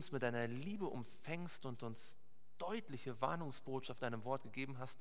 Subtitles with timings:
[0.00, 2.16] uns mit deiner Liebe umfängst und uns
[2.56, 4.98] deutliche Warnungsbotschaft deinem Wort gegeben hast,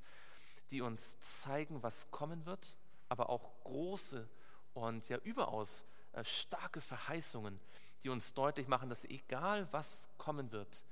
[0.71, 2.75] die uns zeigen, was kommen wird,
[3.07, 4.27] aber auch große
[4.73, 7.61] und ja überaus äh, starke Verheißungen,
[8.03, 10.83] die uns deutlich machen, dass egal was kommen wird,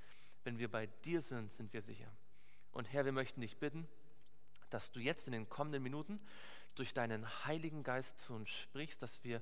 [0.46, 2.10] wenn wir bei dir sind, sind wir sicher.
[2.72, 3.90] Und Herr, wir möchten dich bitten,
[4.70, 6.22] dass du jetzt in den kommenden Minuten
[6.76, 9.42] durch deinen Heiligen Geist zu uns sprichst, dass wir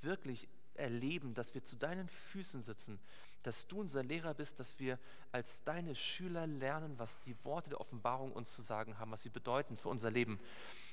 [0.00, 0.48] wirklich
[0.78, 2.98] erleben, dass wir zu deinen Füßen sitzen,
[3.42, 4.98] dass du unser Lehrer bist, dass wir
[5.32, 9.30] als deine Schüler lernen, was die Worte der Offenbarung uns zu sagen haben, was sie
[9.30, 10.40] bedeuten für unser Leben.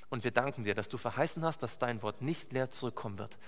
[0.08, 3.38] Und wir danken dir, dass du verheißen hast, dass dein Wort nicht leer zurückkommen wird,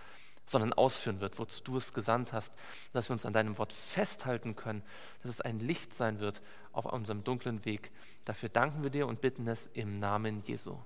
[0.44, 2.54] sondern ausführen wird, wozu du es gesandt hast,
[2.92, 4.82] dass wir uns an deinem Wort festhalten können,
[5.22, 7.92] dass es ein Licht sein wird auf unserem dunklen Weg.
[8.24, 10.76] Dafür danken wir dir und bitten es im Namen Jesu.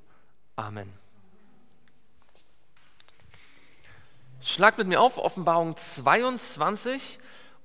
[0.57, 1.12] Amen.
[4.45, 7.21] Schlag mit mir auf Offenbarung 22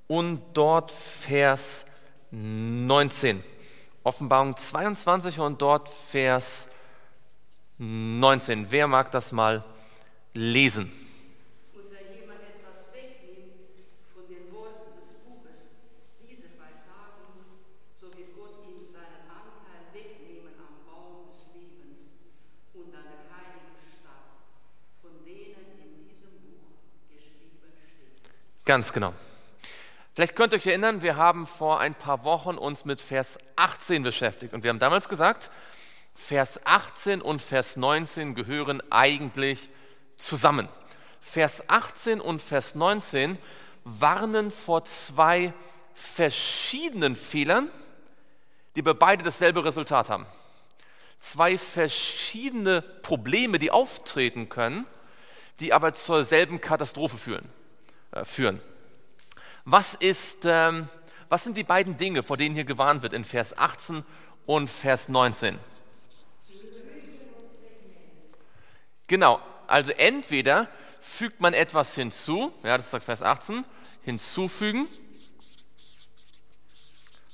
[0.06, 1.86] und dort Vers
[2.30, 3.44] 19.
[4.04, 6.68] Offenbarung 22 und dort Vers
[7.80, 8.70] 19.
[8.70, 9.64] Wer mag das mal
[10.36, 10.92] lesen?
[28.68, 29.14] Ganz genau.
[30.14, 34.04] Vielleicht könnt ihr euch erinnern, wir haben vor ein paar Wochen uns mit Vers 18
[34.04, 35.50] beschäftigt und wir haben damals gesagt,
[36.14, 39.70] Vers 18 und Vers 19 gehören eigentlich
[40.18, 40.68] zusammen.
[41.22, 43.38] Vers 18 und Vers 19
[43.86, 45.54] warnen vor zwei
[45.94, 47.70] verschiedenen Fehlern,
[48.76, 50.26] die bei beide dasselbe Resultat haben.
[51.22, 54.86] Zwei verschiedene Probleme, die auftreten können,
[55.62, 57.57] die aber zur selben Katastrophe führen.
[58.18, 58.62] Äh, führen.
[59.66, 60.88] Was, ist, ähm,
[61.30, 64.04] was sind die beiden Dinge, vor denen hier gewarnt wird in Vers 18
[64.46, 65.60] und Vers 19?
[69.08, 70.68] Genau, also entweder
[71.02, 73.66] fügt man etwas hinzu, ja, das sagt Vers 18,
[74.04, 74.88] hinzufügen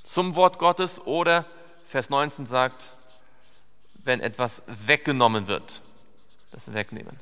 [0.02, 1.44] zum Wort Gottes oder
[1.86, 2.96] Vers 19 sagt,
[4.04, 5.82] wenn etwas weggenommen wird,
[6.52, 7.16] das Wegnehmen.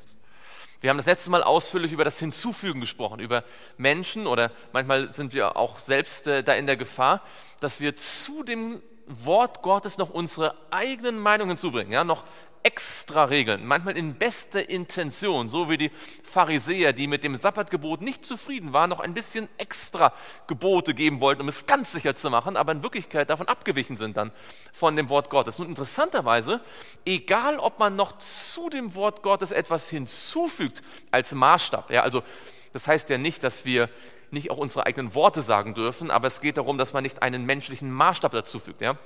[0.83, 3.45] Wir haben das letzte Mal ausführlich über das Hinzufügen gesprochen, über
[3.77, 7.21] Menschen oder manchmal sind wir auch selbst äh, da in der Gefahr,
[7.61, 12.23] dass wir zu dem Wort Gottes noch unsere eigenen Meinungen hinzubringen, ja, noch
[12.63, 15.91] extra Regeln, manchmal in bester Intention, so wie die
[16.23, 20.13] Pharisäer, die mit dem Sabbatgebot nicht zufrieden waren, noch ein bisschen extra
[20.47, 24.15] Gebote geben wollten, um es ganz sicher zu machen, aber in Wirklichkeit davon abgewichen sind
[24.15, 24.31] dann
[24.71, 25.59] von dem Wort Gottes.
[25.59, 26.61] Nun interessanterweise,
[27.05, 30.81] egal ob man noch zu dem Wort Gottes etwas hinzufügt
[31.11, 32.23] als Maßstab, ja, also
[32.71, 33.89] das heißt ja nicht, dass wir
[34.33, 37.45] nicht auch unsere eigenen Worte sagen dürfen, aber es geht darum, dass man nicht einen
[37.45, 38.81] menschlichen Maßstab dazu fügt.
[38.81, 38.97] Ja?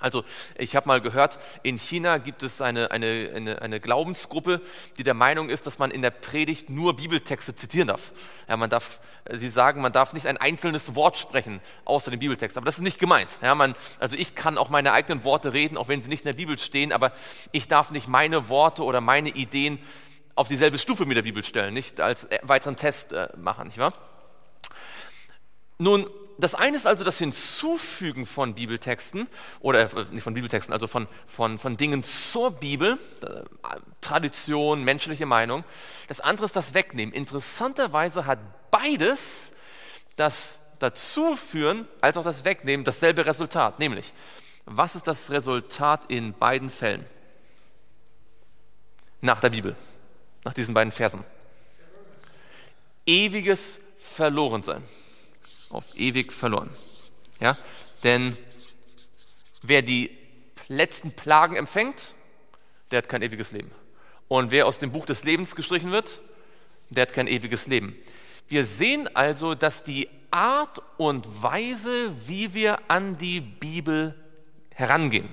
[0.00, 0.22] Also
[0.56, 4.60] ich habe mal gehört, in China gibt es eine, eine, eine, eine, Glaubensgruppe,
[4.96, 8.12] die der Meinung ist, dass man in der Predigt nur Bibeltexte zitieren darf.
[8.48, 9.00] Ja, man darf.
[9.32, 12.56] Sie sagen, man darf nicht ein einzelnes Wort sprechen außer dem Bibeltext.
[12.56, 13.38] Aber das ist nicht gemeint.
[13.42, 16.28] Ja, man, also ich kann auch meine eigenen Worte reden, auch wenn sie nicht in
[16.28, 17.12] der Bibel stehen, aber
[17.50, 19.80] ich darf nicht meine Worte oder meine Ideen
[20.36, 23.78] auf dieselbe Stufe mit der Bibel stellen, nicht als äh, weiteren Test äh, machen, nicht
[23.78, 23.92] wahr?
[25.78, 29.28] Nun, das eine ist also das Hinzufügen von Bibeltexten
[29.60, 33.42] oder äh, nicht von Bibeltexten, also von, von, von Dingen zur Bibel, äh,
[34.00, 35.64] Tradition, menschliche Meinung.
[36.06, 37.12] Das andere ist das Wegnehmen.
[37.14, 38.38] Interessanterweise hat
[38.70, 39.52] beides
[40.16, 44.12] das Dazuführen als auch das Wegnehmen dasselbe Resultat, nämlich
[44.64, 47.04] was ist das Resultat in beiden Fällen?
[49.20, 49.74] Nach der Bibel,
[50.44, 51.24] nach diesen beiden Versen.
[53.06, 54.84] Ewiges Verlorensein
[55.70, 56.70] auf ewig verloren.
[57.40, 57.56] Ja?
[58.02, 58.36] Denn
[59.62, 60.10] wer die
[60.68, 62.14] letzten Plagen empfängt,
[62.90, 63.70] der hat kein ewiges Leben.
[64.28, 66.20] Und wer aus dem Buch des Lebens gestrichen wird,
[66.90, 67.96] der hat kein ewiges Leben.
[68.48, 74.14] Wir sehen also, dass die Art und Weise, wie wir an die Bibel
[74.70, 75.28] herangehen,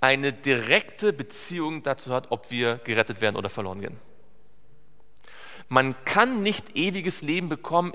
[0.00, 3.98] eine direkte Beziehung dazu hat, ob wir gerettet werden oder verloren gehen.
[5.68, 7.94] Man kann nicht ewiges Leben bekommen,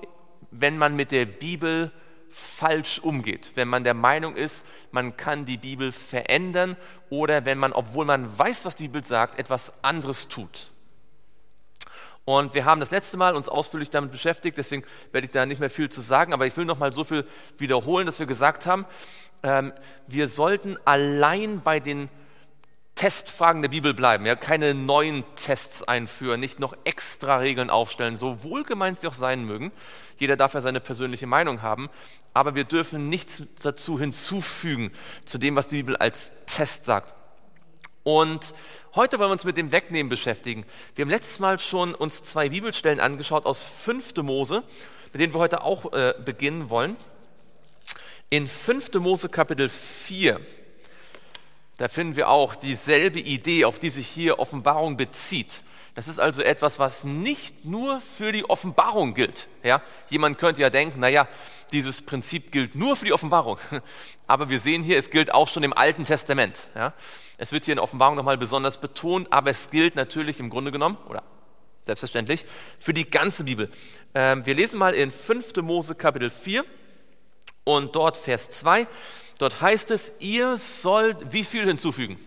[0.51, 1.91] wenn man mit der Bibel
[2.29, 6.75] falsch umgeht, wenn man der Meinung ist, man kann die Bibel verändern
[7.09, 10.71] oder wenn man, obwohl man weiß, was die Bibel sagt, etwas anderes tut.
[12.25, 14.83] Und wir haben das letzte Mal uns ausführlich damit beschäftigt, deswegen
[15.13, 17.25] werde ich da nicht mehr viel zu sagen, aber ich will noch mal so viel
[17.57, 18.85] wiederholen, dass wir gesagt haben,
[19.43, 19.71] ähm,
[20.07, 22.09] wir sollten allein bei den
[22.97, 28.43] Testfragen der Bibel bleiben, ja, keine neuen Tests einführen, nicht noch extra Regeln aufstellen, so
[28.43, 29.71] wohlgemeint sie auch sein mögen.
[30.17, 31.89] Jeder darf ja seine persönliche Meinung haben,
[32.33, 34.91] aber wir dürfen nichts dazu hinzufügen,
[35.25, 37.13] zu dem, was die Bibel als Test sagt.
[38.01, 38.55] Und
[38.95, 40.65] heute wollen wir uns mit dem Wegnehmen beschäftigen.
[40.95, 44.15] Wir haben letztes Mal schon uns zwei Bibelstellen angeschaut aus 5.
[44.23, 44.63] Mose,
[45.13, 46.95] mit denen wir heute auch äh, beginnen wollen.
[48.31, 48.95] In 5.
[48.95, 50.41] Mose Kapitel 4
[51.77, 55.63] da finden wir auch dieselbe Idee, auf die sich hier Offenbarung bezieht.
[55.97, 59.47] Das ist also etwas, was nicht nur für die Offenbarung gilt.
[59.63, 59.81] Ja?
[60.09, 61.27] Jemand könnte ja denken, naja,
[61.71, 63.57] dieses Prinzip gilt nur für die Offenbarung.
[64.27, 66.67] Aber wir sehen hier, es gilt auch schon im Alten Testament.
[66.75, 66.93] Ja?
[67.39, 70.97] Es wird hier in Offenbarung nochmal besonders betont, aber es gilt natürlich im Grunde genommen,
[71.07, 71.21] oder
[71.85, 72.45] selbstverständlich,
[72.79, 73.69] für die ganze Bibel.
[74.15, 75.55] Ähm, wir lesen mal in 5.
[75.57, 76.65] Mose Kapitel 4
[77.63, 78.87] und dort Vers 2.
[79.37, 82.17] Dort heißt es, ihr sollt wie viel hinzufügen?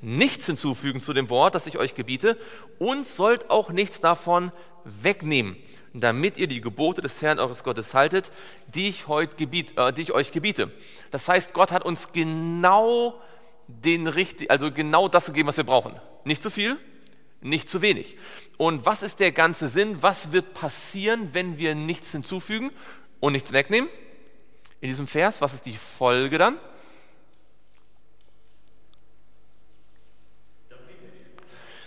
[0.00, 2.38] Nichts hinzufügen zu dem Wort, das ich euch gebiete,
[2.78, 4.52] und sollt auch nichts davon
[4.84, 5.56] wegnehmen,
[5.92, 8.30] damit ihr die Gebote des Herrn eures Gottes haltet,
[8.74, 10.70] die ich, heute gebiet, äh, die ich euch gebiete.
[11.10, 13.20] Das heißt, Gott hat uns genau
[13.66, 15.94] den richtig, also genau das gegeben, was wir brauchen.
[16.24, 16.76] Nicht zu viel,
[17.40, 18.16] nicht zu wenig.
[18.56, 20.02] Und was ist der ganze Sinn?
[20.02, 22.70] Was wird passieren, wenn wir nichts hinzufügen
[23.20, 23.88] und nichts wegnehmen?
[24.80, 25.40] In diesem Vers.
[25.40, 26.56] Was ist die Folge dann?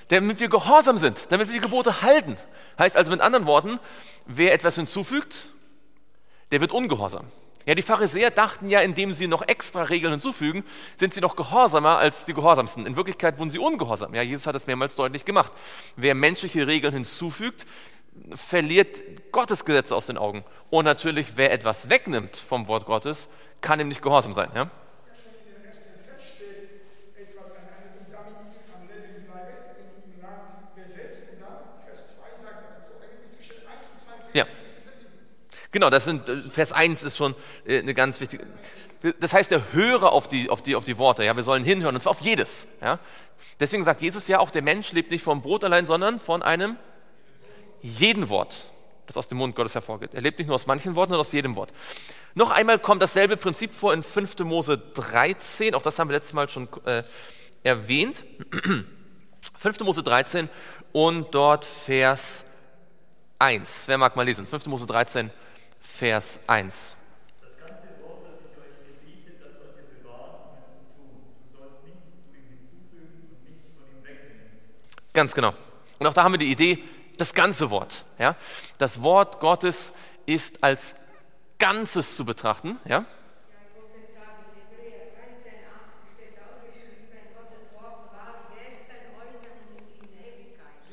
[0.09, 2.35] Damit wir gehorsam sind, damit wir die Gebote halten.
[2.77, 3.79] Heißt also mit anderen Worten,
[4.25, 5.49] wer etwas hinzufügt,
[6.51, 7.27] der wird ungehorsam.
[7.65, 10.63] Ja, die Pharisäer dachten ja, indem sie noch extra Regeln hinzufügen,
[10.99, 12.85] sind sie noch gehorsamer als die Gehorsamsten.
[12.85, 14.15] In Wirklichkeit wurden sie ungehorsam.
[14.15, 15.51] Ja, Jesus hat das mehrmals deutlich gemacht.
[15.95, 17.67] Wer menschliche Regeln hinzufügt,
[18.33, 20.43] verliert Gottes Gesetze aus den Augen.
[20.69, 23.29] Und natürlich, wer etwas wegnimmt vom Wort Gottes,
[23.61, 24.49] kann ihm nicht gehorsam sein.
[24.55, 24.69] Ja?
[35.71, 37.33] Genau, das sind, äh, Vers 1 ist schon
[37.65, 38.45] äh, eine ganz wichtige.
[39.19, 41.23] Das heißt, er höre auf die, auf die, auf die Worte.
[41.23, 42.67] Ja, wir sollen hinhören, und zwar auf jedes.
[42.81, 42.99] Ja.
[43.59, 46.75] Deswegen sagt Jesus ja auch, der Mensch lebt nicht vom Brot allein, sondern von einem
[47.81, 48.69] jeden Wort,
[49.07, 50.13] das aus dem Mund Gottes hervorgeht.
[50.13, 51.73] Er lebt nicht nur aus manchen Worten, sondern aus jedem Wort.
[52.33, 54.39] Noch einmal kommt dasselbe Prinzip vor in 5.
[54.39, 57.03] Mose 13, auch das haben wir letztes Mal schon äh,
[57.63, 58.23] erwähnt.
[59.57, 59.79] 5.
[59.81, 60.49] Mose 13
[60.91, 62.45] und dort Vers
[63.39, 63.87] 1.
[63.87, 64.47] Wer mag mal lesen?
[64.47, 64.67] 5.
[64.67, 65.29] Mose 13,
[65.79, 66.97] Vers 1.
[75.13, 75.53] Ganz genau.
[75.99, 76.79] Und auch da haben wir die Idee,
[77.21, 78.03] das ganze Wort.
[78.17, 78.35] Ja?
[78.79, 79.93] Das Wort Gottes
[80.25, 80.95] ist als
[81.59, 82.79] Ganzes zu betrachten.
[82.85, 83.05] Ja?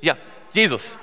[0.01, 0.17] Ja,
[0.53, 0.99] Jesus.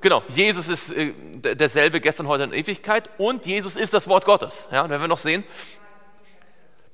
[0.00, 4.68] Genau, Jesus ist äh, derselbe gestern, heute in Ewigkeit und Jesus ist das Wort Gottes.
[4.70, 5.42] Ja, und wenn wir noch sehen,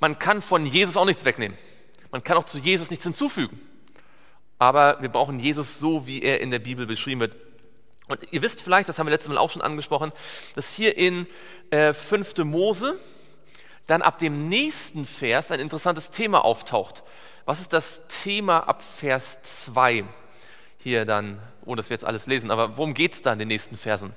[0.00, 1.58] man kann von Jesus auch nichts wegnehmen.
[2.10, 3.60] Man kann auch zu Jesus nichts hinzufügen.
[4.58, 7.34] Aber wir brauchen Jesus so, wie er in der Bibel beschrieben wird.
[8.08, 10.12] Und ihr wisst vielleicht, das haben wir letztes Mal auch schon angesprochen,
[10.54, 11.26] dass hier in
[11.70, 12.38] äh, 5.
[12.44, 12.98] Mose
[13.86, 17.02] dann ab dem nächsten Vers ein interessantes Thema auftaucht.
[17.46, 20.04] Was ist das Thema ab Vers 2?
[20.78, 23.48] Hier dann, ohne dass wir jetzt alles lesen, aber worum geht es da in den
[23.48, 24.14] nächsten Versen?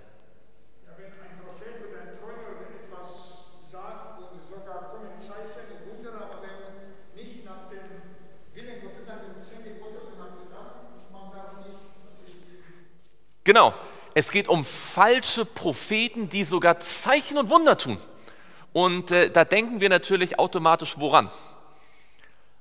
[13.48, 13.74] Genau.
[14.14, 17.98] Es geht um falsche Propheten, die sogar Zeichen und Wunder tun.
[18.74, 21.32] Und äh, da denken wir natürlich automatisch woran?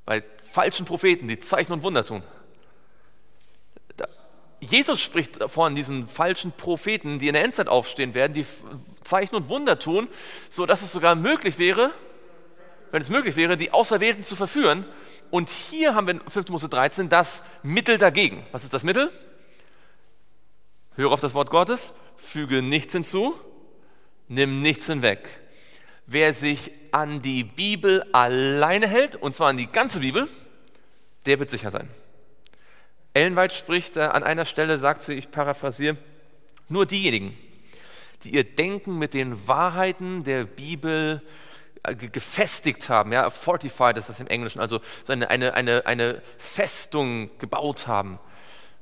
[0.04, 2.22] Bei falschen Propheten, die Zeichen und Wunder tun.
[3.96, 4.06] Da,
[4.60, 8.46] Jesus spricht von diesen falschen Propheten, die in der Endzeit aufstehen werden, die
[9.02, 10.06] Zeichen und Wunder tun,
[10.48, 11.90] so dass es sogar möglich wäre,
[12.92, 14.86] wenn es möglich wäre, die Auserwählten zu verführen.
[15.32, 16.48] Und hier haben wir in 5.
[16.50, 18.46] Mose 13 das Mittel dagegen.
[18.52, 19.10] Was ist das Mittel?
[20.96, 23.34] Höre auf das Wort Gottes, füge nichts hinzu,
[24.28, 25.28] nimm nichts hinweg.
[26.06, 30.26] Wer sich an die Bibel alleine hält, und zwar an die ganze Bibel,
[31.26, 31.90] der wird sicher sein.
[33.12, 35.96] Ellen spricht an einer Stelle, sagt sie, ich paraphrasiere,
[36.68, 37.36] nur diejenigen,
[38.22, 41.22] die ihr Denken mit den Wahrheiten der Bibel
[41.82, 47.30] äh, gefestigt haben, ja, fortified ist das im Englischen, also so eine, eine, eine Festung
[47.38, 48.18] gebaut haben,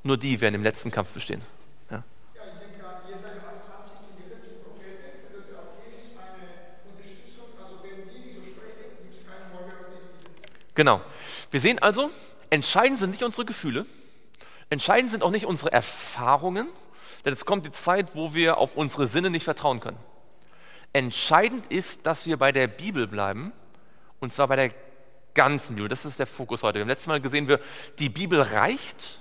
[0.02, 1.42] nur die werden im letzten Kampf bestehen.
[10.75, 11.00] Genau.
[11.50, 12.11] Wir sehen also,
[12.50, 13.87] entscheidend sind nicht unsere Gefühle,
[14.71, 16.69] entscheidend sind auch nicht unsere Erfahrungen,
[17.25, 19.99] denn es kommt die Zeit, wo wir auf unsere Sinne nicht vertrauen können.
[20.93, 23.52] Entscheidend ist, dass wir bei der Bibel bleiben,
[24.21, 24.71] und zwar bei der
[25.35, 25.88] ganzen Bibel.
[25.88, 26.76] Das ist der Fokus heute.
[26.76, 27.61] Wir haben letztes Mal gesehen, wir,
[27.99, 29.21] die Bibel reicht.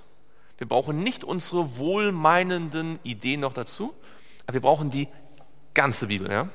[0.57, 3.93] Wir brauchen nicht unsere wohlmeinenden Ideen noch dazu,
[4.45, 5.07] aber wir brauchen die
[5.73, 6.31] ganze Bibel.
[6.31, 6.47] Ja?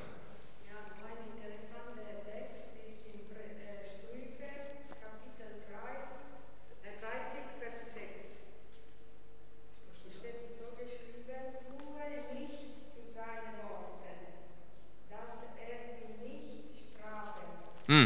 [17.89, 18.05] Mm.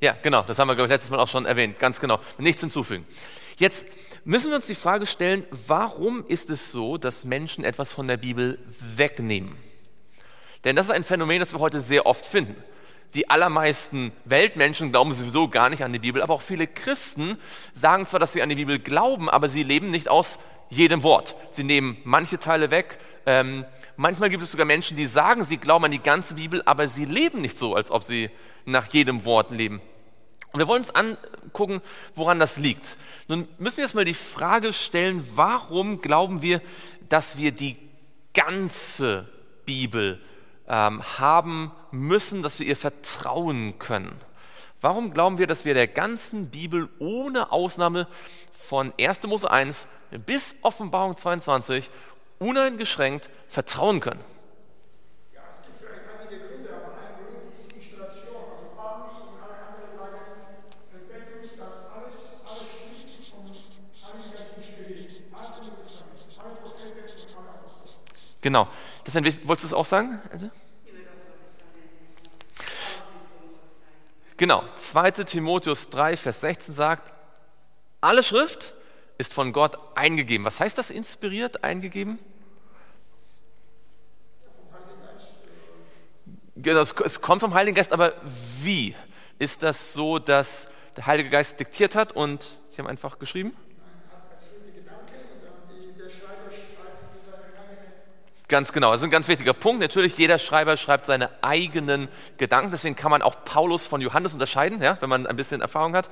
[0.00, 2.20] Ja, genau, das haben wir ich, letztes Mal auch schon erwähnt, ganz genau.
[2.38, 3.04] Nichts hinzufügen.
[3.56, 3.84] Jetzt
[4.24, 8.18] müssen wir uns die Frage stellen, warum ist es so, dass Menschen etwas von der
[8.18, 9.56] Bibel wegnehmen?
[10.62, 12.54] Denn das ist ein Phänomen, das wir heute sehr oft finden.
[13.14, 17.38] Die allermeisten Weltmenschen glauben sowieso gar nicht an die Bibel, aber auch viele Christen
[17.72, 21.36] sagen zwar, dass sie an die Bibel glauben, aber sie leben nicht aus jedem Wort.
[21.52, 22.98] Sie nehmen manche Teile weg.
[23.24, 23.64] Ähm,
[23.96, 27.04] manchmal gibt es sogar Menschen, die sagen, sie glauben an die ganze Bibel, aber sie
[27.04, 28.30] leben nicht so, als ob sie
[28.64, 29.80] nach jedem Wort leben.
[30.52, 31.82] Und wir wollen uns angucken,
[32.14, 32.96] woran das liegt.
[33.28, 36.60] Nun müssen wir jetzt mal die Frage stellen, warum glauben wir,
[37.08, 37.76] dass wir die
[38.32, 39.28] ganze
[39.66, 40.20] Bibel
[40.68, 44.20] ähm, haben müssen, dass wir ihr vertrauen können.
[44.80, 48.06] Warum glauben wir, dass wir der ganzen Bibel ohne Ausnahme
[48.52, 49.22] von 1.
[49.24, 49.86] Mose 1
[50.26, 51.90] bis Offenbarung 22
[52.38, 54.20] uneingeschränkt vertrauen können?
[68.44, 68.68] Genau.
[69.04, 70.20] Das wolltest du es auch sagen?
[70.32, 70.50] Also?
[74.36, 77.12] Genau, 2 Timotheus 3, Vers 16 sagt,
[78.00, 78.74] alle Schrift
[79.16, 80.44] ist von Gott eingegeben.
[80.44, 82.18] Was heißt das inspiriert, eingegeben?
[86.56, 88.14] Genau, es kommt vom Heiligen Geist, aber
[88.62, 88.94] wie?
[89.38, 93.56] Ist das so, dass der Heilige Geist diktiert hat und sie haben einfach geschrieben?
[98.46, 99.80] Ganz genau, das ist ein ganz wichtiger Punkt.
[99.80, 104.82] Natürlich, jeder Schreiber schreibt seine eigenen Gedanken, deswegen kann man auch Paulus von Johannes unterscheiden,
[104.82, 106.10] ja, wenn man ein bisschen Erfahrung hat.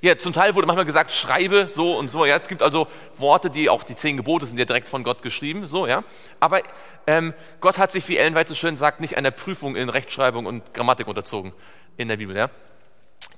[0.00, 2.24] Ja, zum Teil wurde manchmal gesagt, schreibe so und so.
[2.24, 5.22] Ja, es gibt also Worte, die auch die zehn Gebote sind ja direkt von Gott
[5.22, 6.04] geschrieben, so ja.
[6.38, 6.60] Aber
[7.08, 10.46] ähm, Gott hat sich, wie Ellen White so schön sagt, nicht einer Prüfung in Rechtschreibung
[10.46, 11.52] und Grammatik unterzogen
[11.96, 12.48] in der Bibel, ja.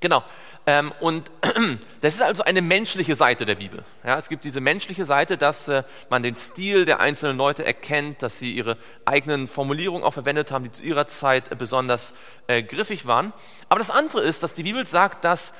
[0.01, 0.23] Genau.
[0.67, 1.31] Ähm, und
[2.01, 3.83] das ist also eine menschliche Seite der Bibel.
[4.05, 8.21] Ja, es gibt diese menschliche Seite, dass äh, man den Stil der einzelnen Leute erkennt,
[8.21, 12.13] dass sie ihre eigenen Formulierungen auch verwendet haben, die zu ihrer Zeit besonders
[12.47, 13.31] äh, griffig waren.
[13.69, 15.53] Aber das andere ist, dass die Bibel sagt, dass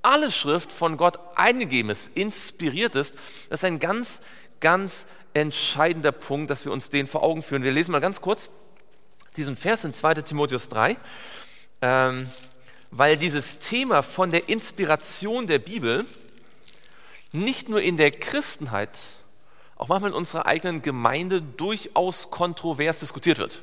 [0.00, 3.16] alle Schrift von Gott eingegeben ist, inspiriert ist.
[3.50, 4.20] Das ist ein ganz,
[4.60, 7.64] ganz entscheidender Punkt, dass wir uns den vor Augen führen.
[7.64, 8.50] Wir lesen mal ganz kurz
[9.36, 10.96] diesen Vers in 2 Timotheus 3.
[11.80, 12.28] Ähm,
[12.90, 16.04] weil dieses Thema von der Inspiration der Bibel
[17.32, 18.98] nicht nur in der Christenheit,
[19.76, 23.62] auch manchmal in unserer eigenen Gemeinde durchaus kontrovers diskutiert wird.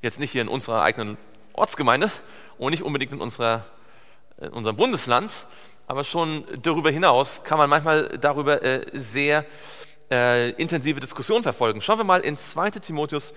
[0.00, 1.16] Jetzt nicht hier in unserer eigenen
[1.52, 2.10] Ortsgemeinde
[2.58, 3.64] und nicht unbedingt in, unserer,
[4.40, 5.30] in unserem Bundesland,
[5.86, 9.44] aber schon darüber hinaus kann man manchmal darüber äh, sehr
[10.10, 11.80] äh, intensive Diskussionen verfolgen.
[11.80, 13.34] Schauen wir mal in 2 Timotheus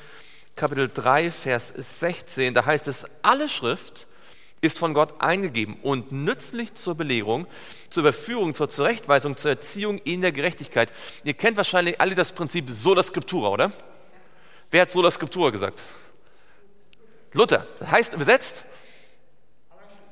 [0.56, 4.08] Kapitel 3, Vers 16, da heißt es, alle Schrift
[4.62, 7.48] ist von Gott eingegeben und nützlich zur Belehrung,
[7.90, 10.92] zur Überführung, zur Zurechtweisung, zur Erziehung in der Gerechtigkeit.
[11.24, 13.72] Ihr kennt wahrscheinlich alle das Prinzip Sola Scriptura, oder?
[14.72, 15.84] Wer hat Sola Scriptura gesagt?
[17.34, 17.66] Luther.
[17.80, 18.66] Das heißt übersetzt,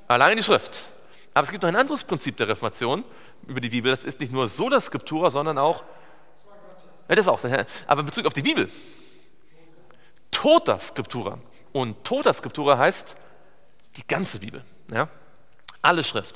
[0.08, 0.90] alleine die Schrift.
[1.34, 3.04] Aber es gibt noch ein anderes Prinzip der Reformation
[3.48, 3.92] über die Bibel.
[3.92, 5.84] Das ist nicht nur Sola Scriptura, sondern auch,
[7.10, 7.40] ja, das auch,
[7.88, 8.70] aber in Bezug auf die Bibel.
[10.32, 11.40] Tota Scriptura.
[11.72, 13.18] Und Tota Scriptura heißt,
[13.98, 15.08] die ganze Bibel, ja?
[15.82, 16.36] alle Schrift.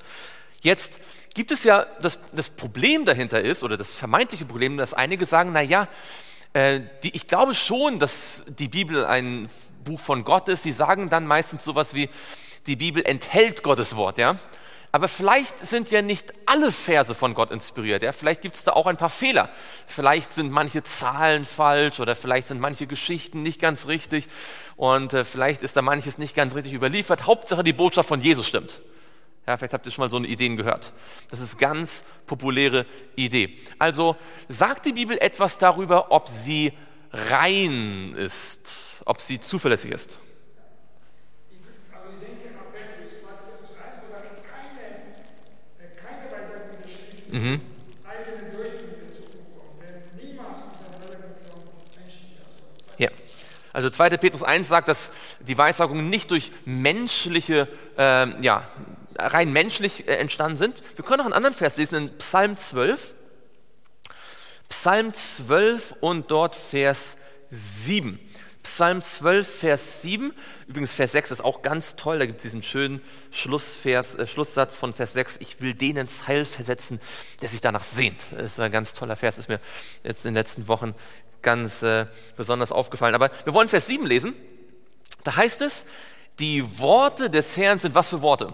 [0.61, 0.99] Jetzt
[1.33, 5.51] gibt es ja, das, das Problem dahinter ist, oder das vermeintliche Problem, dass einige sagen,
[5.53, 5.87] na ja,
[6.53, 9.49] äh, die, ich glaube schon, dass die Bibel ein
[9.83, 10.63] Buch von Gott ist.
[10.63, 12.09] Sie sagen dann meistens sowas wie,
[12.67, 14.35] die Bibel enthält Gottes Wort, ja.
[14.91, 18.01] Aber vielleicht sind ja nicht alle Verse von Gott inspiriert.
[18.01, 18.12] Ja?
[18.12, 19.50] Vielleicht gibt es da auch ein paar Fehler.
[19.86, 24.27] Vielleicht sind manche Zahlen falsch oder vielleicht sind manche Geschichten nicht ganz richtig
[24.77, 27.27] und äh, vielleicht ist da manches nicht ganz richtig überliefert.
[27.27, 28.81] Hauptsache die Botschaft von Jesus stimmt.
[29.46, 30.91] Ja, vielleicht habt ihr schon mal so eine Ideen gehört.
[31.29, 33.60] Das ist ganz populäre Idee.
[33.77, 34.15] Also
[34.48, 36.74] sagt die Bibel etwas darüber, ob sie
[37.12, 40.19] rein ist, ob sie zuverlässig ist.
[47.31, 47.62] Mhm.
[52.98, 53.09] Ja.
[53.71, 54.09] Also 2.
[54.17, 57.67] Petrus 1 sagt, dass die Weissagung nicht durch menschliche,
[57.98, 58.67] äh, ja,
[59.17, 60.81] rein menschlich äh, entstanden sind.
[60.95, 63.13] Wir können noch einen anderen Vers lesen in Psalm 12.
[64.69, 67.17] Psalm 12 und dort Vers
[67.50, 68.19] 7.
[68.69, 70.31] Psalm 12, Vers 7.
[70.67, 72.19] Übrigens, Vers 6 ist auch ganz toll.
[72.19, 75.38] Da gibt es diesen schönen Schlussvers, äh, Schlusssatz von Vers 6.
[75.39, 77.01] Ich will denen ins Heil versetzen,
[77.41, 78.21] der sich danach sehnt.
[78.31, 79.59] Das ist ein ganz toller Vers, ist mir
[80.03, 80.93] jetzt in den letzten Wochen
[81.41, 82.05] ganz äh,
[82.38, 83.15] besonders aufgefallen.
[83.15, 84.35] Aber wir wollen Vers 7 lesen.
[85.23, 85.88] Da heißt es,
[86.38, 88.53] die Worte des Herrn sind was für Worte?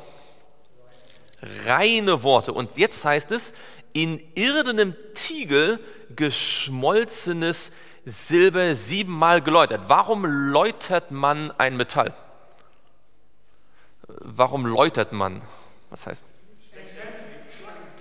[1.65, 2.53] Reine Worte.
[2.53, 3.53] Und jetzt heißt es,
[3.91, 5.79] in irdenem Tiegel
[6.15, 7.71] geschmolzenes
[8.05, 9.81] Silber siebenmal geläutert.
[9.87, 12.13] Warum läutert man ein Metall?
[14.07, 15.41] Warum läutert man?
[15.89, 16.23] Was heißt?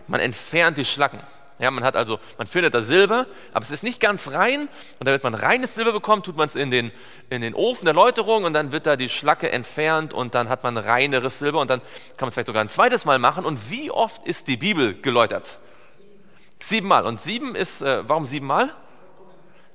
[0.07, 1.21] Man entfernt die Schlacken.
[1.59, 4.69] Ja, man hat also, man findet da Silber, aber es ist nicht ganz rein.
[4.99, 6.91] Und damit man reines Silber bekommt, tut man es in den,
[7.31, 10.65] in den Ofen der Läuterung und dann wird da die Schlacke entfernt und dann hat
[10.65, 13.45] man reineres Silber und dann kann man es vielleicht sogar ein zweites Mal machen.
[13.45, 15.61] Und wie oft ist die Bibel geläutert?
[16.61, 17.07] Siebenmal.
[17.07, 18.75] Und sieben ist, äh, warum siebenmal?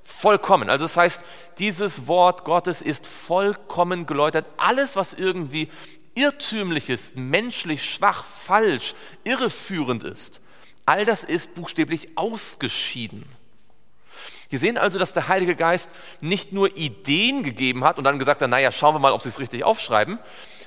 [0.09, 0.69] Vollkommen.
[0.69, 1.23] Also das heißt,
[1.59, 4.49] dieses Wort Gottes ist vollkommen geläutert.
[4.57, 5.69] Alles, was irgendwie
[6.15, 8.93] irrtümlich ist, menschlich schwach, falsch,
[9.23, 10.41] irreführend ist,
[10.85, 13.23] all das ist buchstäblich ausgeschieden.
[14.49, 15.91] Wir sehen also, dass der Heilige Geist
[16.21, 19.29] nicht nur Ideen gegeben hat und dann gesagt hat, naja, schauen wir mal, ob sie
[19.29, 20.17] es richtig aufschreiben,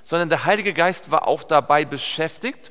[0.02, 2.70] sondern der Heilige Geist war auch dabei beschäftigt,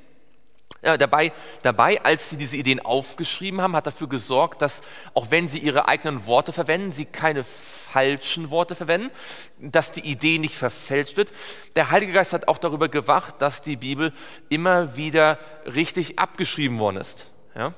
[0.82, 1.32] dabei,
[1.62, 4.82] dabei, als sie diese Ideen aufgeschrieben haben, hat dafür gesorgt, dass
[5.14, 9.12] auch wenn sie ihre eigenen Worte verwenden, sie keine falschen Worte verwenden,
[9.60, 11.32] dass die Idee nicht verfälscht wird.
[11.76, 14.14] Der Heilige Geist hat auch darüber gewacht, dass die Bibel
[14.50, 17.28] immer wieder richtig abgeschrieben worden ist.
[17.56, 17.74] Ja?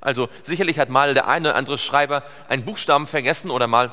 [0.00, 3.92] Also sicherlich hat mal der eine oder andere Schreiber einen Buchstaben vergessen oder mal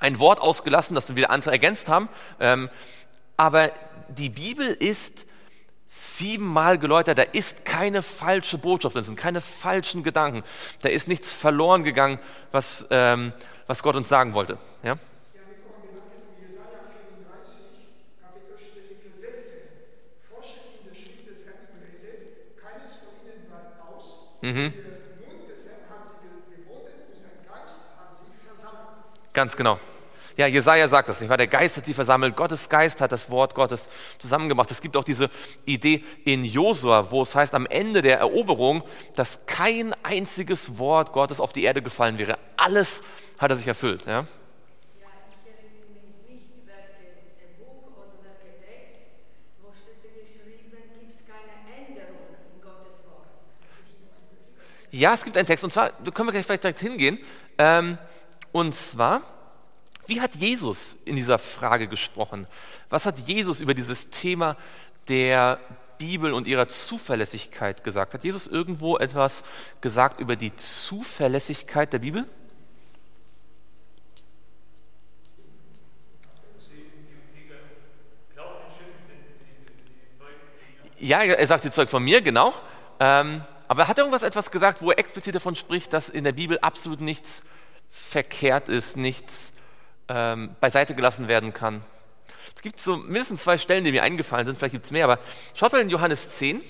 [0.00, 2.08] ein Wort ausgelassen, das wieder andere ergänzt haben.
[2.38, 2.68] Ähm,
[3.36, 3.70] aber
[4.08, 5.26] die Bibel ist
[6.22, 10.44] siebenmal geläutert, da ist keine falsche Botschaft drin, sind keine falschen Gedanken,
[10.82, 12.20] da ist nichts verloren gegangen,
[12.52, 13.32] was, ähm,
[13.66, 14.56] was Gott uns sagen wollte.
[14.84, 14.96] Ja?
[24.42, 24.72] Mhm.
[29.32, 29.78] Ganz genau.
[30.36, 31.36] Ja, Jesaja sagt das nicht wahr?
[31.36, 34.70] Der Geist hat sie versammelt, Gottes Geist hat das Wort Gottes zusammengemacht.
[34.70, 35.28] Es gibt auch diese
[35.64, 38.82] Idee in Josua, wo es heißt am Ende der Eroberung,
[39.14, 42.38] dass kein einziges Wort Gottes auf die Erde gefallen wäre.
[42.56, 43.02] Alles
[43.38, 44.06] hat er sich erfüllt.
[44.06, 44.24] Ja?
[54.94, 57.18] Ja, es gibt einen Text, und zwar, da können wir gleich vielleicht direkt hingehen.
[57.56, 57.96] Ähm,
[58.52, 59.22] und zwar
[60.06, 62.46] wie hat Jesus in dieser Frage gesprochen?
[62.90, 64.56] Was hat Jesus über dieses Thema
[65.08, 65.60] der
[65.98, 68.14] Bibel und ihrer Zuverlässigkeit gesagt?
[68.14, 69.44] Hat Jesus irgendwo etwas
[69.80, 72.26] gesagt über die Zuverlässigkeit der Bibel?
[80.98, 82.54] Ja, er sagt, die Zeug von mir, genau.
[83.00, 86.30] Ähm, aber hat er irgendwas etwas gesagt, wo er explizit davon spricht, dass in der
[86.30, 87.42] Bibel absolut nichts
[87.90, 89.52] verkehrt ist, nichts
[90.12, 91.82] ähm, beiseite gelassen werden kann.
[92.54, 95.18] Es gibt so mindestens zwei Stellen, die mir eingefallen sind, vielleicht gibt es mehr, aber
[95.54, 96.60] schaut mal in Johannes 10.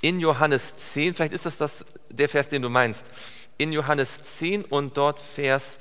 [0.00, 3.10] In Johannes 10, vielleicht ist das, das der Vers, den du meinst.
[3.56, 5.78] In Johannes 10 und dort Vers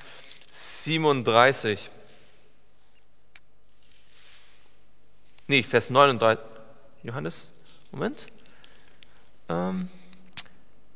[0.49, 1.89] 37.
[5.47, 6.43] Nee, Vers 39.
[7.03, 7.51] Johannes,
[7.91, 8.27] Moment.
[9.49, 9.89] Ähm,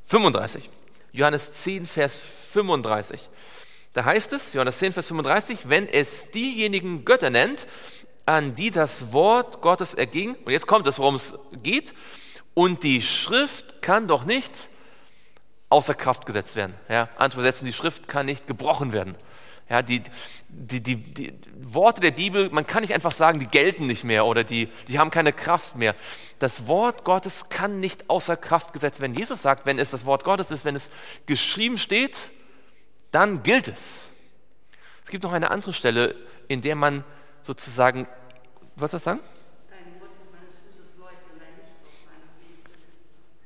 [0.06, 0.70] 35.
[1.12, 3.30] Johannes 10, Vers 35.
[3.94, 7.68] Da heißt es, Johannes 10, Vers 35, wenn es diejenigen Götter nennt,
[8.26, 11.94] an die das Wort Gottes erging, und jetzt kommt es, worum es geht,
[12.54, 14.70] und die Schrift kann doch nicht
[15.70, 16.74] außer Kraft gesetzt werden.
[16.90, 19.16] Ja, andere übersetzen, die Schrift kann nicht gebrochen werden.
[19.70, 20.04] Ja, die,
[20.50, 24.26] die, die, die Worte der Bibel, man kann nicht einfach sagen, die gelten nicht mehr
[24.26, 25.96] oder die, die haben keine Kraft mehr.
[26.40, 29.16] Das Wort Gottes kann nicht außer Kraft gesetzt werden.
[29.16, 30.92] Jesus sagt, wenn es das Wort Gottes ist, wenn es
[31.26, 32.32] geschrieben steht,
[33.12, 34.10] dann gilt es.
[35.04, 36.16] Es gibt noch eine andere Stelle,
[36.48, 37.04] in der man
[37.42, 38.08] sozusagen,
[38.76, 39.20] was das sagen?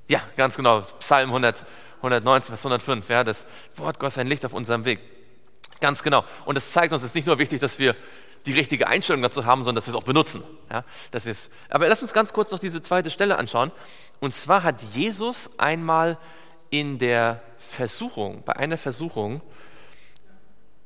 [0.08, 0.82] Ja, ganz genau.
[0.99, 1.65] Psalm 100,
[1.97, 3.10] 119, Vers 105.
[3.10, 4.99] Ja, das Wort Gottes ein Licht auf unserem Weg.
[5.80, 6.23] Ganz genau.
[6.45, 7.95] Und es zeigt uns, es ist nicht nur wichtig, dass wir
[8.45, 10.43] die richtige Einstellung dazu haben, sondern dass wir es auch benutzen.
[10.71, 11.36] Ja, dass wir
[11.69, 13.71] aber lass uns ganz kurz noch diese zweite Stelle anschauen.
[14.19, 16.19] Und zwar hat Jesus einmal
[16.69, 19.41] in der Versuchung, bei einer Versuchung,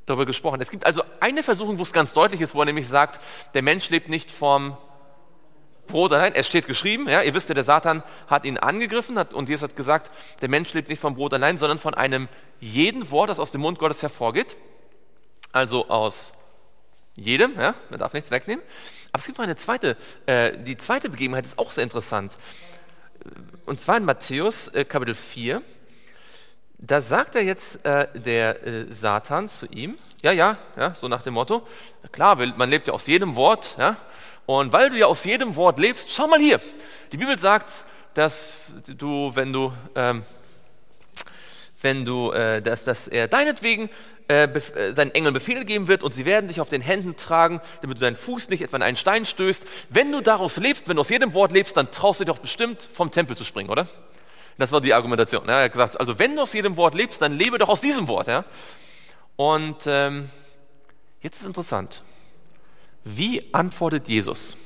[0.06, 0.60] darüber gesprochen.
[0.60, 3.20] Es gibt also eine Versuchung, wo es ganz deutlich ist, wo er nämlich sagt,
[3.54, 4.76] der Mensch lebt nicht vom
[5.86, 6.34] Brot allein.
[6.34, 9.68] Es steht geschrieben, ja, ihr wisst ja, der Satan hat ihn angegriffen hat, und Jesus
[9.68, 12.28] hat gesagt, der Mensch lebt nicht vom Brot allein, sondern von einem
[12.60, 14.56] jeden Wort, das aus dem Mund Gottes hervorgeht.
[15.52, 16.32] Also aus
[17.14, 18.64] jedem, ja, man darf nichts wegnehmen.
[19.12, 22.36] Aber es gibt noch eine zweite, äh, die zweite Begebenheit ist auch sehr interessant.
[23.66, 25.62] Und zwar in Matthäus äh, Kapitel 4.
[26.78, 31.22] Da sagt er jetzt äh, der äh, Satan zu ihm, ja, ja, ja, so nach
[31.22, 31.66] dem Motto,
[32.10, 33.96] klar, man lebt ja aus jedem Wort, ja,
[34.46, 36.60] und weil du ja aus jedem Wort lebst, schau mal hier,
[37.12, 37.70] die Bibel sagt,
[38.14, 40.22] dass du, wenn du, ähm,
[41.82, 43.90] wenn du, äh, dass, dass er deinetwegen
[44.30, 47.60] äh, äh, seinen Engeln Befehle geben wird und sie werden dich auf den Händen tragen,
[47.82, 49.66] damit du deinen Fuß nicht etwa in einen Stein stößt.
[49.88, 52.40] Wenn du daraus lebst, wenn du aus jedem Wort lebst, dann traust du dich doch
[52.40, 53.88] bestimmt vom Tempel zu springen, oder?
[54.56, 55.48] Das war die Argumentation.
[55.48, 58.06] Er hat gesagt, also wenn du aus jedem Wort lebst, dann lebe doch aus diesem
[58.06, 58.28] Wort.
[58.28, 58.44] Ja?
[59.34, 60.30] Und ähm,
[61.22, 62.04] jetzt ist interessant.
[63.02, 64.56] Wie antwortet Jesus?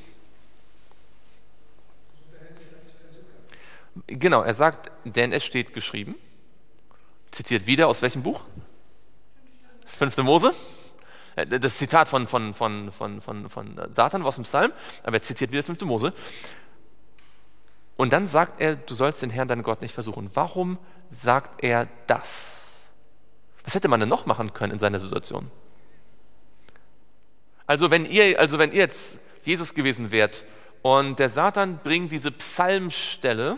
[4.09, 6.17] Genau, er sagt, denn es steht geschrieben.
[7.31, 8.43] Zitiert wieder aus welchem Buch?
[9.85, 10.53] Fünfte Mose.
[11.37, 15.23] Äh, das Zitat von, von, von, von, von, von Satan aus dem Psalm, aber er
[15.23, 16.13] zitiert wieder fünfte Mose.
[17.97, 20.31] Und dann sagt er, du sollst den Herrn, deinen Gott, nicht versuchen.
[20.35, 20.79] Warum
[21.11, 22.89] sagt er das?
[23.65, 25.51] Was hätte man denn noch machen können in seiner Situation?
[27.67, 30.45] Also wenn ihr, also wenn ihr jetzt Jesus gewesen wärt
[30.83, 33.57] und der Satan bringt diese Psalmstelle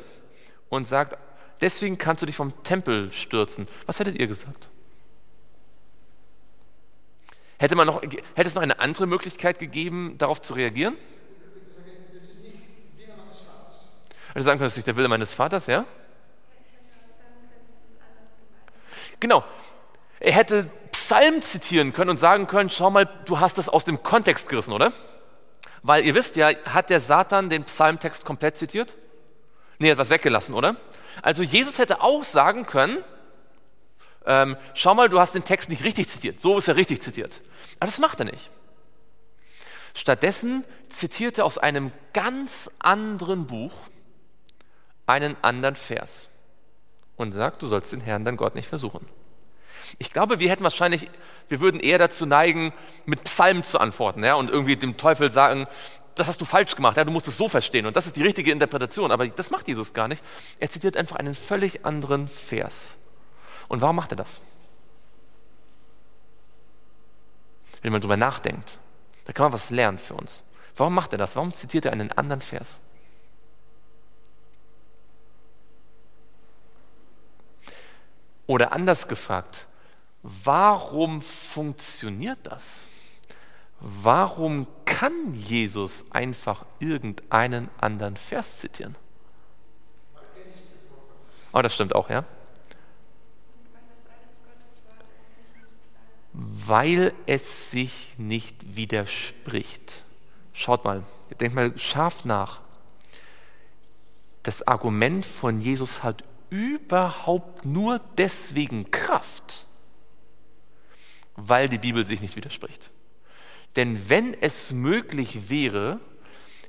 [0.69, 1.19] und sagt,
[1.61, 4.69] deswegen kannst du dich vom Tempel stürzen, was hättet ihr gesagt?
[7.59, 10.97] Hätte, man noch, hätte es noch eine andere Möglichkeit gegeben, darauf zu reagieren?
[14.35, 15.87] Also sagen können, das ist nicht der Wille meines Vaters, ja?
[19.19, 19.43] Genau.
[20.21, 24.03] Er hätte Psalm zitieren können und sagen können, schau mal, du hast das aus dem
[24.03, 24.93] Kontext gerissen, oder?
[25.83, 28.97] Weil ihr wisst ja, hat der Satan den Psalmtext komplett zitiert?
[29.79, 30.77] Nee, er hat was weggelassen, oder?
[31.23, 32.99] Also Jesus hätte auch sagen können,
[34.27, 36.41] ähm, schau mal, du hast den Text nicht richtig zitiert.
[36.41, 37.41] So ist er richtig zitiert.
[37.79, 38.51] Aber das macht er nicht.
[39.95, 43.73] Stattdessen zitiert er aus einem ganz anderen Buch
[45.07, 46.29] einen anderen Vers
[47.17, 49.07] und sagt, du sollst den Herrn, dein Gott, nicht versuchen.
[49.99, 51.09] Ich glaube, wir hätten wahrscheinlich,
[51.49, 52.73] wir würden eher dazu neigen,
[53.07, 55.67] mit Psalmen zu antworten ja, und irgendwie dem Teufel sagen,
[56.17, 58.23] das hast du falsch gemacht, ja, du musst es so verstehen und das ist die
[58.23, 59.13] richtige Interpretation.
[59.13, 60.23] Aber das macht Jesus gar nicht.
[60.59, 62.99] Er zitiert einfach einen völlig anderen Vers.
[63.69, 64.43] Und warum macht er das?
[67.83, 68.81] Wenn man darüber nachdenkt,
[69.25, 70.45] da kann man was lernen für uns.
[70.77, 71.37] Warum macht er das?
[71.37, 72.81] Warum zitiert er einen anderen Vers?
[78.47, 79.67] Oder anders gefragt,
[80.23, 82.89] warum funktioniert das?
[83.81, 88.97] Warum kann Jesus einfach irgendeinen anderen Vers zitieren?
[91.53, 92.25] Oh, das stimmt auch, ja?
[96.39, 100.05] Weil es sich nicht widerspricht.
[100.53, 101.03] Schaut mal,
[101.41, 102.61] denkt mal scharf nach.
[104.43, 109.67] Das Argument von Jesus hat überhaupt nur deswegen Kraft,
[111.37, 112.91] weil die Bibel sich nicht widerspricht.
[113.77, 116.01] Denn wenn es möglich wäre,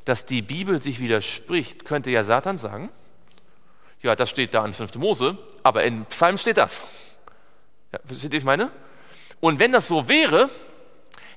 [0.05, 2.89] dass die Bibel sich widerspricht, könnte ja Satan sagen,
[4.01, 4.95] ja, das steht da in 5.
[4.95, 7.15] Mose, aber in Psalm steht das.
[7.91, 8.71] Ja, versteht ihr, ich meine?
[9.39, 10.49] Und wenn das so wäre,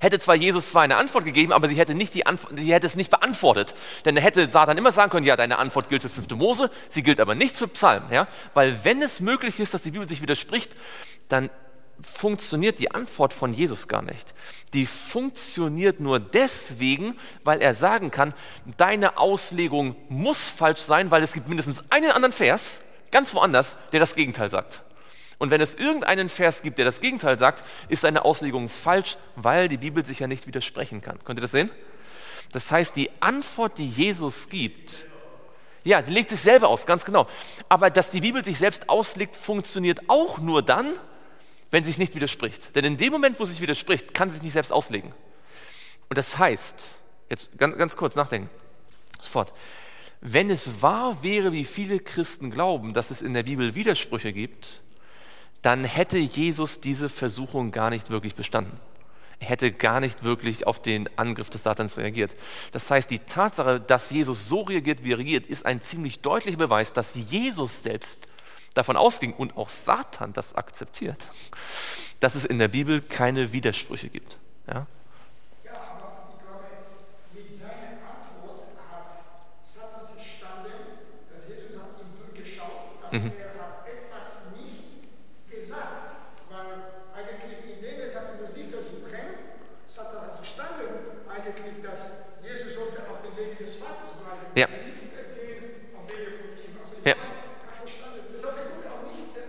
[0.00, 2.86] hätte zwar Jesus zwar eine Antwort gegeben, aber sie hätte, nicht die Antwort, sie hätte
[2.86, 3.74] es nicht beantwortet.
[4.04, 6.30] Denn er hätte Satan immer sagen können, ja, deine Antwort gilt für 5.
[6.30, 8.04] Mose, sie gilt aber nicht für Psalm.
[8.10, 8.26] Ja?
[8.54, 10.72] Weil wenn es möglich ist, dass die Bibel sich widerspricht,
[11.28, 11.50] dann
[12.02, 14.32] funktioniert die Antwort von Jesus gar nicht.
[14.72, 18.32] Die funktioniert nur deswegen, weil er sagen kann,
[18.78, 24.00] deine Auslegung muss falsch sein, weil es gibt mindestens einen anderen Vers, ganz woanders, der
[24.00, 24.82] das Gegenteil sagt.
[25.40, 29.68] Und wenn es irgendeinen Vers gibt, der das Gegenteil sagt, ist seine Auslegung falsch, weil
[29.68, 31.18] die Bibel sich ja nicht widersprechen kann.
[31.24, 31.70] Könnt ihr das sehen?
[32.52, 35.06] Das heißt, die Antwort, die Jesus gibt,
[35.82, 37.26] ja, die legt sich selber aus, ganz genau.
[37.70, 40.92] Aber dass die Bibel sich selbst auslegt, funktioniert auch nur dann,
[41.70, 42.76] wenn sie sich nicht widerspricht.
[42.76, 45.14] Denn in dem Moment, wo sie sich widerspricht, kann sie sich nicht selbst auslegen.
[46.10, 47.00] Und das heißt,
[47.30, 48.50] jetzt ganz, ganz kurz nachdenken,
[49.18, 49.54] sofort,
[50.20, 54.82] Wenn es wahr wäre, wie viele Christen glauben, dass es in der Bibel Widersprüche gibt,
[55.62, 58.78] dann hätte Jesus diese Versuchung gar nicht wirklich bestanden.
[59.40, 62.34] Er hätte gar nicht wirklich auf den Angriff des Satans reagiert.
[62.72, 66.58] Das heißt, die Tatsache, dass Jesus so reagiert, wie er reagiert, ist ein ziemlich deutlicher
[66.58, 68.28] Beweis, dass Jesus selbst
[68.74, 71.24] davon ausging und auch Satan das akzeptiert,
[72.20, 74.38] dass es in der Bibel keine Widersprüche gibt.
[74.66, 74.86] Ja?
[83.12, 83.32] Mhm.
[83.42, 84.86] Er hat etwas nicht
[85.50, 86.14] gesagt,
[86.48, 86.78] weil
[87.10, 89.10] eigentlich indem er sagt, du musst nicht versuchen,
[89.88, 94.22] Satan hat verstanden eigentlich, dass Jesus sollte auf dem Weg des Vaters bleiben.
[94.22, 94.22] Ja.
[94.22, 94.30] Nicht gehen am Wege von ihm.
[94.30, 94.38] Also Ja.
[94.38, 94.38] er hat verstanden.
[94.38, 94.39] Das hat er gut auch nicht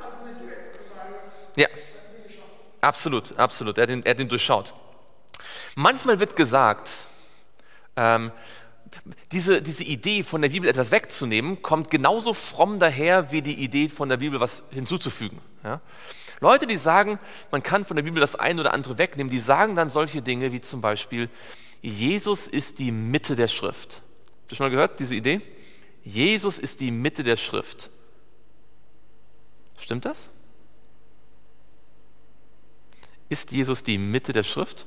[0.01, 1.67] argumentiert, weil Ja,
[2.81, 3.77] absolut, absolut.
[3.77, 4.73] Er hat ihn, er hat ihn durchschaut.
[5.75, 7.07] Manchmal wird gesagt,
[7.95, 8.31] ähm,
[9.31, 13.89] diese, diese Idee von der Bibel etwas wegzunehmen, kommt genauso fromm daher wie die Idee
[13.89, 15.39] von der Bibel was hinzuzufügen.
[15.63, 15.81] Ja?
[16.41, 17.19] Leute, die sagen,
[17.51, 20.51] man kann von der Bibel das eine oder andere wegnehmen, die sagen dann solche Dinge
[20.51, 21.29] wie zum Beispiel,
[21.81, 24.01] Jesus ist die Mitte der Schrift.
[24.51, 25.39] Habt schon mal gehört, diese Idee?
[26.03, 27.89] Jesus ist die Mitte der Schrift.
[29.79, 30.29] Stimmt das?
[33.29, 34.85] Ist Jesus die Mitte der Schrift?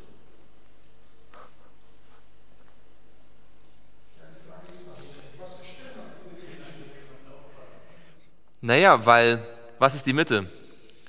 [8.61, 9.43] Naja, weil,
[9.79, 10.47] was ist die Mitte?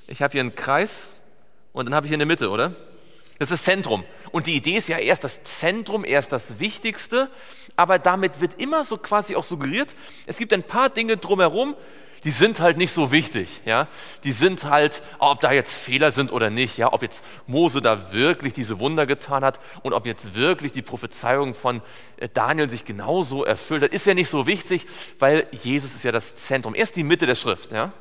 [0.07, 1.09] Ich habe hier einen Kreis
[1.73, 2.69] und dann habe ich hier eine Mitte, oder?
[3.37, 4.05] Das ist das Zentrum.
[4.35, 7.29] Und die Idee ist ja erst das Zentrum, erst das Wichtigste,
[7.77, 9.95] aber damit wird immer so quasi auch suggeriert,
[10.25, 11.73] es gibt ein paar Dinge drumherum,
[12.25, 13.87] die sind halt nicht so wichtig, ja.
[14.25, 18.11] Die sind halt, ob da jetzt Fehler sind oder nicht, ja, ob jetzt Mose da
[18.11, 21.81] wirklich diese Wunder getan hat und ob jetzt wirklich die Prophezeiung von
[22.17, 24.85] äh, Daniel sich genauso erfüllt hat, ist ja nicht so wichtig,
[25.17, 26.75] weil Jesus ist ja das Zentrum.
[26.75, 27.93] Erst die Mitte der Schrift, ja.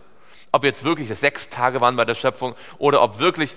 [0.50, 3.54] Ob jetzt wirklich sechs Tage waren bei der Schöpfung oder ob wirklich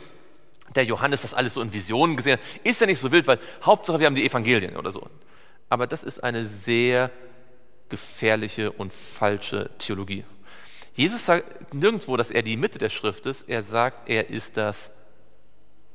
[0.76, 3.40] der Johannes das alles so in Visionen gesehen hat, ist ja nicht so wild, weil
[3.64, 5.08] Hauptsache wir haben die Evangelien oder so.
[5.70, 7.12] Aber das ist eine sehr
[7.90, 10.24] gefährliche und falsche Theologie.
[10.94, 13.48] Jesus sagt nirgendwo, dass er die Mitte der Schrift ist.
[13.50, 14.94] Er sagt, er ist das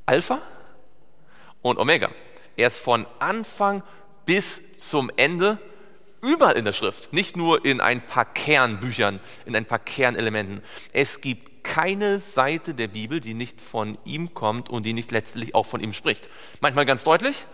[0.05, 0.41] Alpha
[1.61, 2.09] und Omega.
[2.55, 3.83] Er ist von Anfang
[4.25, 5.57] bis zum Ende
[6.23, 10.61] überall in der Schrift, nicht nur in ein paar Kernbüchern, in ein paar Kernelementen.
[10.93, 15.53] Es gibt keine Seite der Bibel, die nicht von ihm kommt und die nicht letztlich
[15.53, 16.29] auch von ihm spricht.
[16.61, 17.45] Manchmal ganz deutlich,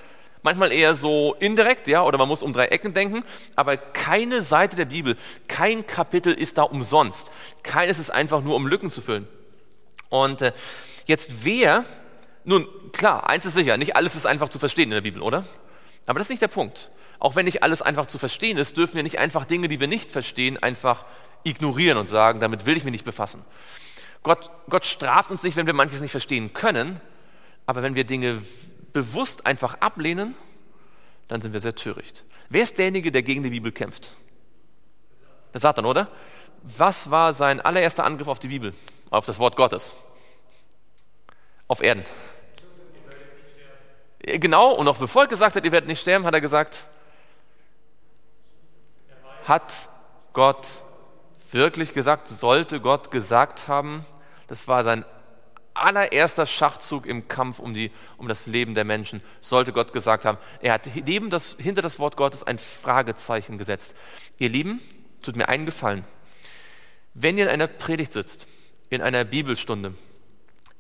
[0.44, 3.24] manchmal eher so indirekt, ja, oder man muss um drei Ecken denken,
[3.56, 7.32] aber keine Seite der Bibel, kein Kapitel ist da umsonst.
[7.64, 9.28] Keines ist einfach nur, um Lücken zu füllen.
[10.10, 10.54] Und äh,
[11.06, 11.86] jetzt wer,
[12.44, 15.44] nun klar, eins ist sicher, nicht alles ist einfach zu verstehen in der Bibel, oder?
[16.06, 16.90] Aber das ist nicht der Punkt.
[17.20, 19.88] Auch wenn nicht alles einfach zu verstehen ist, dürfen wir nicht einfach Dinge, die wir
[19.88, 21.06] nicht verstehen, einfach
[21.44, 23.44] ignorieren und sagen, damit will ich mich nicht befassen.
[24.24, 27.00] Gott, Gott straft uns nicht, wenn wir manches nicht verstehen können,
[27.66, 28.42] aber wenn wir Dinge
[28.94, 30.36] bewusst einfach ablehnen,
[31.28, 32.26] dann sind wir sehr töricht.
[32.50, 34.12] Wer ist derjenige, der gegen die Bibel kämpft?
[35.54, 36.08] Der Satan, oder?
[36.64, 38.74] Was war sein allererster Angriff auf die Bibel,
[39.10, 39.94] auf das Wort Gottes?
[41.68, 42.04] Auf Erden.
[44.20, 46.88] Genau, und noch bevor er gesagt hat, ihr werdet nicht sterben, hat er gesagt,
[49.50, 49.90] hat
[50.32, 50.68] Gott
[51.52, 54.06] wirklich gesagt, sollte Gott gesagt haben,
[54.48, 55.04] das war sein
[55.74, 60.38] allererster Schachzug im Kampf um, die, um das Leben der Menschen, sollte Gott gesagt haben.
[60.62, 63.96] Er hat neben das, hinter das Wort Gottes ein Fragezeichen gesetzt.
[64.38, 64.82] Ihr Lieben,
[65.22, 66.06] tut mir einen Gefallen.
[67.14, 68.48] Wenn ihr in einer Predigt sitzt,
[68.90, 69.94] in einer Bibelstunde,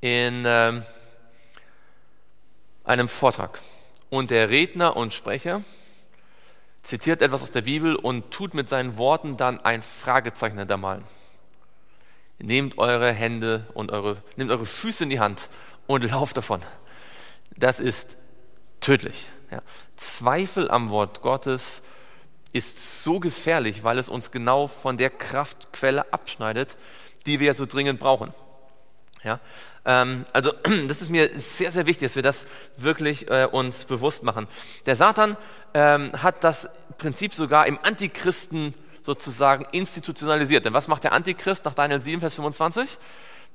[0.02, 0.84] in ähm,
[2.84, 3.60] einem Vortrag
[4.10, 5.62] und der Redner und Sprecher
[6.84, 11.04] zitiert etwas aus der Bibel und tut mit seinen Worten dann ein Fragezeichen hintermalen.
[12.40, 15.50] Nehmt eure Hände und eure, nehmt eure Füße in die Hand
[15.88, 16.62] und lauft davon.
[17.58, 18.18] Das ist
[18.80, 19.28] tödlich.
[19.52, 19.62] Ja.
[19.98, 21.82] Zweifel am Wort Gottes
[22.54, 26.78] ist so gefährlich, weil es uns genau von der Kraftquelle abschneidet,
[27.26, 28.34] die wir so dringend brauchen.
[29.24, 29.40] Ja,
[29.86, 30.52] ähm, also
[30.88, 32.46] das ist mir sehr, sehr wichtig, dass wir das
[32.78, 34.48] wirklich äh, uns bewusst machen.
[34.86, 35.38] Der Satan
[35.74, 40.66] ähm, hat das Prinzip sogar im Antichristen sozusagen institutionalisiert.
[40.66, 42.98] Denn was macht der Antichrist nach Daniel 7, Vers 25?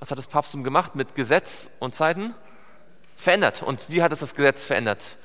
[0.00, 2.35] Was hat das Papsttum gemacht mit Gesetz und Zeiten?
[3.16, 3.62] Verändert.
[3.62, 5.16] Und wie hat es das Gesetz verändert?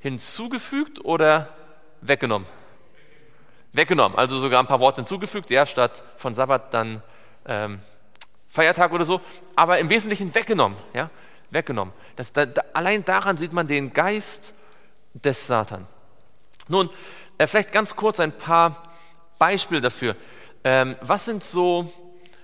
[0.00, 1.48] Hinzugefügt oder
[2.00, 2.48] weggenommen?
[3.72, 4.18] Weggenommen.
[4.18, 7.02] Also sogar ein paar Worte hinzugefügt, ja, statt von Sabbat dann
[7.46, 7.78] ähm,
[8.52, 9.22] Feiertag oder so,
[9.56, 11.08] aber im Wesentlichen weggenommen, ja,
[11.48, 11.94] weggenommen.
[12.16, 14.52] Das, da, da, allein daran sieht man den Geist
[15.14, 15.86] des Satan.
[16.68, 16.90] Nun,
[17.38, 18.92] äh, vielleicht ganz kurz ein paar
[19.38, 20.16] Beispiele dafür.
[20.64, 21.90] Ähm, was sind so,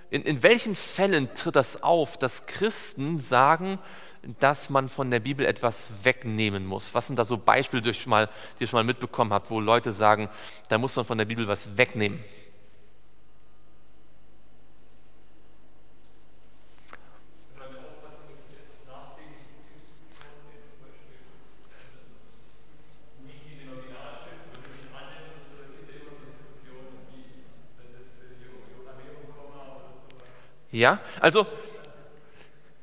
[0.09, 3.77] in, in welchen Fällen tritt das auf, dass Christen sagen,
[4.39, 6.95] dass man von der Bibel etwas wegnehmen muss?
[6.95, 9.91] Was sind da so Beispiele, die schon mal, die schon mal mitbekommen habt, wo Leute
[9.91, 10.27] sagen,
[10.69, 12.19] da muss man von der Bibel was wegnehmen?
[30.71, 31.47] Ja, also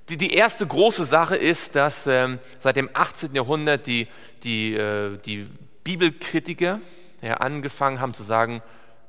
[0.08, 3.34] die, die erste große Sache ist, dass ähm, seit dem 18.
[3.34, 4.06] Jahrhundert die,
[4.42, 5.48] die, äh, die
[5.84, 6.80] Bibelkritiker
[7.22, 8.62] ja, angefangen haben zu sagen,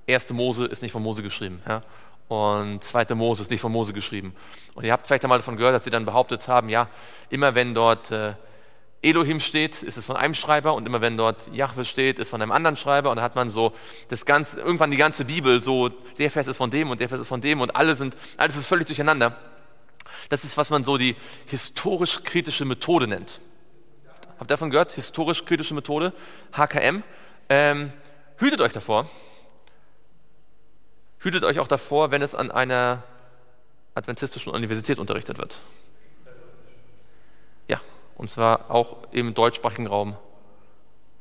[0.08, 0.32] 1.
[0.32, 1.62] Mose ist nicht von Mose geschrieben.
[1.68, 1.82] Ja?
[2.28, 3.16] Und 2.
[3.16, 4.36] Mose ist nicht von Mose geschrieben.
[4.76, 6.88] Und ihr habt vielleicht einmal davon gehört, dass sie dann behauptet haben, ja,
[7.30, 8.34] immer wenn dort äh,
[9.02, 12.42] Elohim steht, ist es von einem Schreiber und immer wenn dort Jahwe steht, ist von
[12.42, 13.74] einem anderen Schreiber und da hat man so
[14.10, 17.22] das ganze, irgendwann die ganze Bibel, so der Vers ist von dem und der Vers
[17.22, 19.38] ist von dem und alle sind, alles ist völlig durcheinander.
[20.30, 23.40] Das ist, was man so die historisch-kritische Methode nennt.
[24.40, 24.92] Habt ihr davon gehört?
[24.92, 26.14] Historisch-kritische Methode,
[26.54, 27.04] HKM.
[27.50, 27.94] Ähm,
[28.38, 29.08] hütet euch davor.
[31.20, 33.04] Hütet euch auch davor, wenn es an einer
[33.96, 35.60] adventistischen Universität unterrichtet wird.
[38.18, 40.18] Und zwar auch im deutschsprachigen Raum.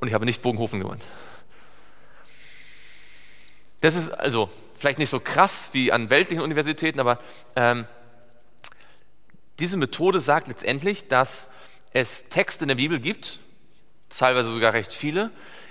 [0.01, 1.03] Und ich habe nicht Bogenhofen gemeint.
[3.83, 7.21] Das ist also vielleicht nicht so krass wie an weltlichen Universitäten, aber
[7.55, 7.87] ähm,
[9.59, 11.51] diese Methode sagt letztendlich, dass
[11.93, 13.41] es Texte in der Bibel gibt,
[14.09, 15.31] teilweise sogar recht viele,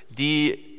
[0.09, 0.74] die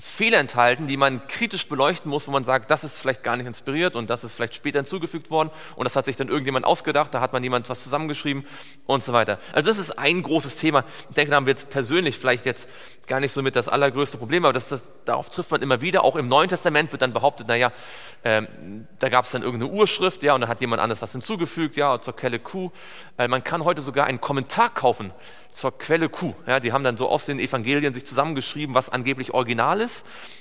[0.00, 3.46] Fehler enthalten, die man kritisch beleuchten muss, wo man sagt, das ist vielleicht gar nicht
[3.46, 7.12] inspiriert und das ist vielleicht später hinzugefügt worden und das hat sich dann irgendjemand ausgedacht,
[7.12, 8.46] da hat man jemand was zusammengeschrieben
[8.86, 9.38] und so weiter.
[9.52, 10.84] Also das ist ein großes Thema.
[11.08, 12.68] Ich denke, da haben wir jetzt persönlich vielleicht jetzt
[13.08, 16.04] gar nicht so mit das allergrößte Problem, aber das, das, darauf trifft man immer wieder.
[16.04, 17.72] Auch im Neuen Testament wird dann behauptet, naja,
[18.22, 21.76] ähm, da gab es dann irgendeine Urschrift, ja, und da hat jemand anders was hinzugefügt,
[21.76, 22.70] ja, zur Quelle Q.
[23.16, 25.10] Äh, man kann heute sogar einen Kommentar kaufen
[25.50, 26.34] zur Quelle Q.
[26.46, 29.87] Ja, die haben dann so aus den Evangelien sich zusammengeschrieben, was angeblich original ist,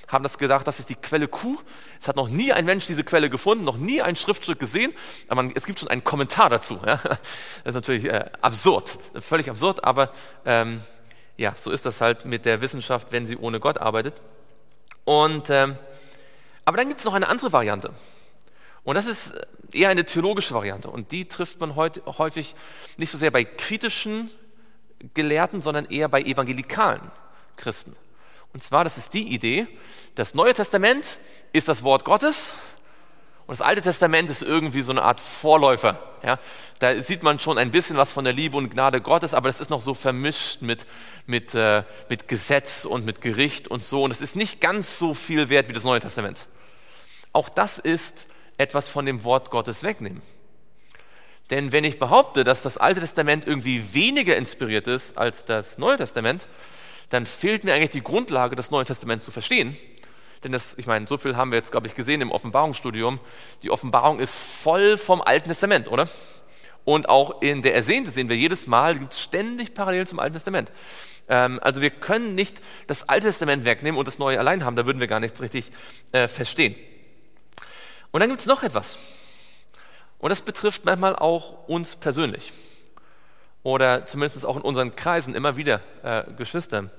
[0.08, 1.58] haben das gesagt, das ist die Quelle Q.
[2.00, 4.94] Es hat noch nie ein Mensch diese Quelle gefunden, noch nie ein Schriftstück gesehen,
[5.28, 6.80] aber man, es gibt schon einen Kommentar dazu.
[6.86, 7.00] Ja.
[7.04, 7.20] Das
[7.66, 10.12] ist natürlich äh, absurd, völlig absurd, aber
[10.46, 10.82] ähm,
[11.36, 14.22] ja, so ist das halt mit der Wissenschaft, wenn sie ohne Gott arbeitet.
[15.06, 15.78] Und, ähm,
[16.66, 17.94] aber dann gibt es noch eine andere Variante.
[18.84, 19.36] Und das ist
[19.74, 20.90] eher eine theologische Variante.
[20.90, 22.56] Und die trifft man heute häufig
[22.98, 24.32] nicht so sehr bei kritischen
[25.14, 27.12] Gelehrten, sondern eher bei evangelikalen
[27.58, 27.96] Christen.
[28.54, 29.68] Und zwar, das ist die Idee,
[30.16, 31.20] das Neue Testament
[31.54, 32.54] ist das Wort Gottes
[33.48, 35.98] und das Alte Testament ist irgendwie so eine Art Vorläufer.
[36.22, 36.38] Ja?
[36.80, 39.62] Da sieht man schon ein bisschen was von der Liebe und Gnade Gottes, aber das
[39.62, 40.86] ist noch so vermischt mit,
[41.26, 44.04] mit, äh, mit Gesetz und mit Gericht und so.
[44.04, 46.48] Und es ist nicht ganz so viel wert wie das Neue Testament.
[47.32, 50.22] Auch das ist etwas von dem Wort Gottes wegnehmen.
[51.50, 55.96] Denn wenn ich behaupte, dass das Alte Testament irgendwie weniger inspiriert ist als das Neue
[55.96, 56.50] Testament,
[57.10, 59.78] dann fehlt mir eigentlich die Grundlage, das Neue Testament zu verstehen.
[60.43, 63.20] Denn das, ich meine, so viel haben wir jetzt, glaube ich, gesehen im Offenbarungsstudium.
[63.63, 66.08] Die Offenbarung ist voll vom Alten Testament, oder?
[66.86, 70.36] Und auch in der Ersehnte sehen wir jedes Mal, gibt es ständig parallel zum Alten
[70.36, 70.72] Testament.
[71.28, 74.86] Ähm, also wir können nicht das Alte Testament wegnehmen und das Neue allein haben, da
[74.86, 75.72] würden wir gar nichts richtig
[76.12, 76.76] äh, verstehen.
[78.12, 78.98] Und dann gibt es noch etwas.
[80.19, 82.54] Und das betrifft manchmal auch uns persönlich.
[83.64, 86.90] Oder zumindest auch in unseren Kreisen immer wieder äh, Geschwister.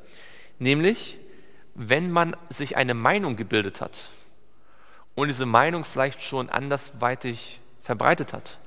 [0.59, 1.17] Nämlich,
[1.75, 4.11] wenn man sich eine Meinung gebildet hat
[5.15, 8.59] und diese Meinung vielleicht schon andersweitig verbreitet hat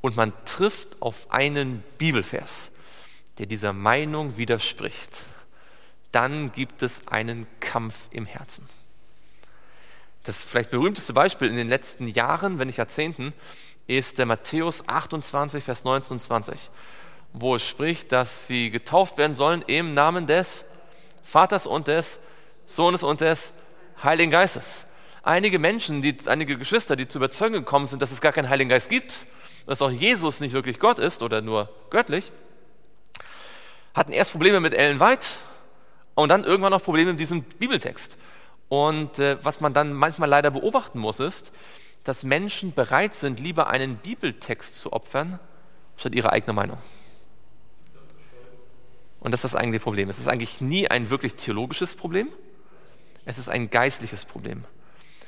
[0.00, 2.70] und man trifft auf einen Bibelvers,
[3.38, 5.22] der dieser Meinung widerspricht,
[6.12, 8.66] dann gibt es einen Kampf im Herzen.
[10.24, 13.32] Das vielleicht berühmteste Beispiel in den letzten Jahren, wenn nicht Jahrzehnten,
[13.86, 16.70] ist der Matthäus 28, Vers 19 und 20,
[17.32, 20.64] wo es spricht, dass sie getauft werden sollen im Namen des
[21.22, 22.20] Vaters und des
[22.66, 23.52] Sohnes und des
[24.02, 24.86] Heiligen Geistes.
[25.22, 28.70] Einige Menschen, die, einige Geschwister, die zur Überzeugung gekommen sind, dass es gar keinen Heiligen
[28.70, 29.26] Geist gibt,
[29.66, 32.32] dass auch Jesus nicht wirklich Gott ist oder nur göttlich,
[33.94, 35.26] hatten erst Probleme mit Ellen White
[36.14, 38.16] und dann irgendwann auch Probleme mit diesem Bibeltext.
[38.68, 41.52] Und äh, was man dann manchmal leider beobachten muss, ist,
[42.04, 45.38] dass Menschen bereit sind, lieber einen Bibeltext zu opfern,
[45.96, 46.78] statt ihre eigene Meinung.
[49.20, 50.08] Und das ist das eigentliche Problem.
[50.08, 52.28] Es ist eigentlich nie ein wirklich theologisches Problem,
[53.24, 54.64] es ist ein geistliches Problem.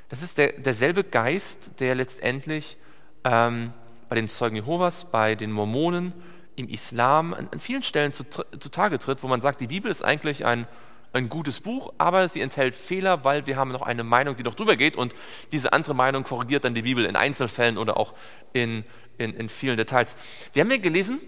[0.09, 2.77] Das ist der, derselbe Geist, der letztendlich
[3.25, 3.73] ähm,
[4.09, 6.13] bei den Zeugen Jehovas, bei den Mormonen,
[6.57, 10.03] im Islam an, an vielen Stellen zu, zutage tritt, wo man sagt, die Bibel ist
[10.03, 10.67] eigentlich ein,
[11.13, 14.55] ein gutes Buch, aber sie enthält Fehler, weil wir haben noch eine Meinung, die noch
[14.55, 15.15] drüber geht und
[15.53, 18.15] diese andere Meinung korrigiert dann die Bibel in Einzelfällen oder auch
[18.53, 18.85] in,
[19.19, 20.17] in, in vielen Details.
[20.53, 21.21] Wir haben ja gelesen,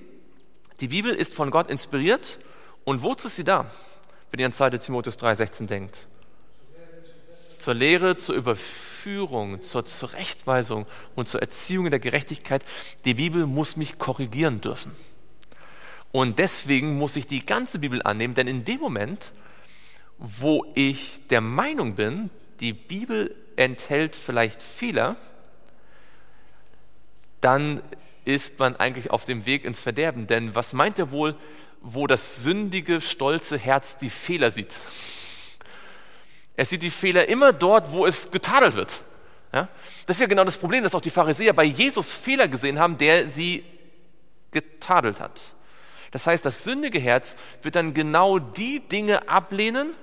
[0.80, 2.38] die Bibel ist von Gott inspiriert
[2.84, 3.66] und wozu ist sie da,
[4.30, 6.08] wenn ihr an 2 Timotheus 3,16 denkt?
[7.58, 12.64] Zur Lehre, zur Überführung, zur Zurechtweisung und zur Erziehung in der Gerechtigkeit.
[13.04, 14.92] Die Bibel muss mich korrigieren dürfen.
[16.10, 19.32] Und deswegen muss ich die ganze Bibel annehmen, denn in dem Moment,
[20.18, 22.30] wo ich der Meinung bin,
[22.60, 25.16] die Bibel enthält vielleicht Fehler,
[27.40, 27.80] dann
[28.24, 30.26] ist man eigentlich auf dem Weg ins Verderben.
[30.26, 31.36] Denn was meint er wohl,
[31.82, 34.74] wo das sündige, stolze Herz die Fehler sieht?
[36.56, 39.02] Er sieht die Fehler immer dort, wo es getadelt wird.
[39.52, 39.68] Ja?
[40.06, 42.98] Das ist ja genau das Problem, dass auch die Pharisäer bei Jesus Fehler gesehen haben,
[42.98, 43.64] der sie
[44.50, 45.54] getadelt hat.
[46.10, 49.94] Das heißt, das sündige Herz wird dann genau die Dinge ablehnen,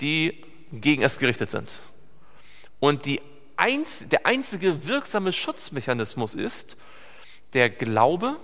[0.00, 1.80] die gegen es gerichtet sind.
[2.80, 3.06] Und
[3.56, 6.76] einz der einzige wirksame Schutzmechanismus ist
[7.52, 8.36] der Glaube,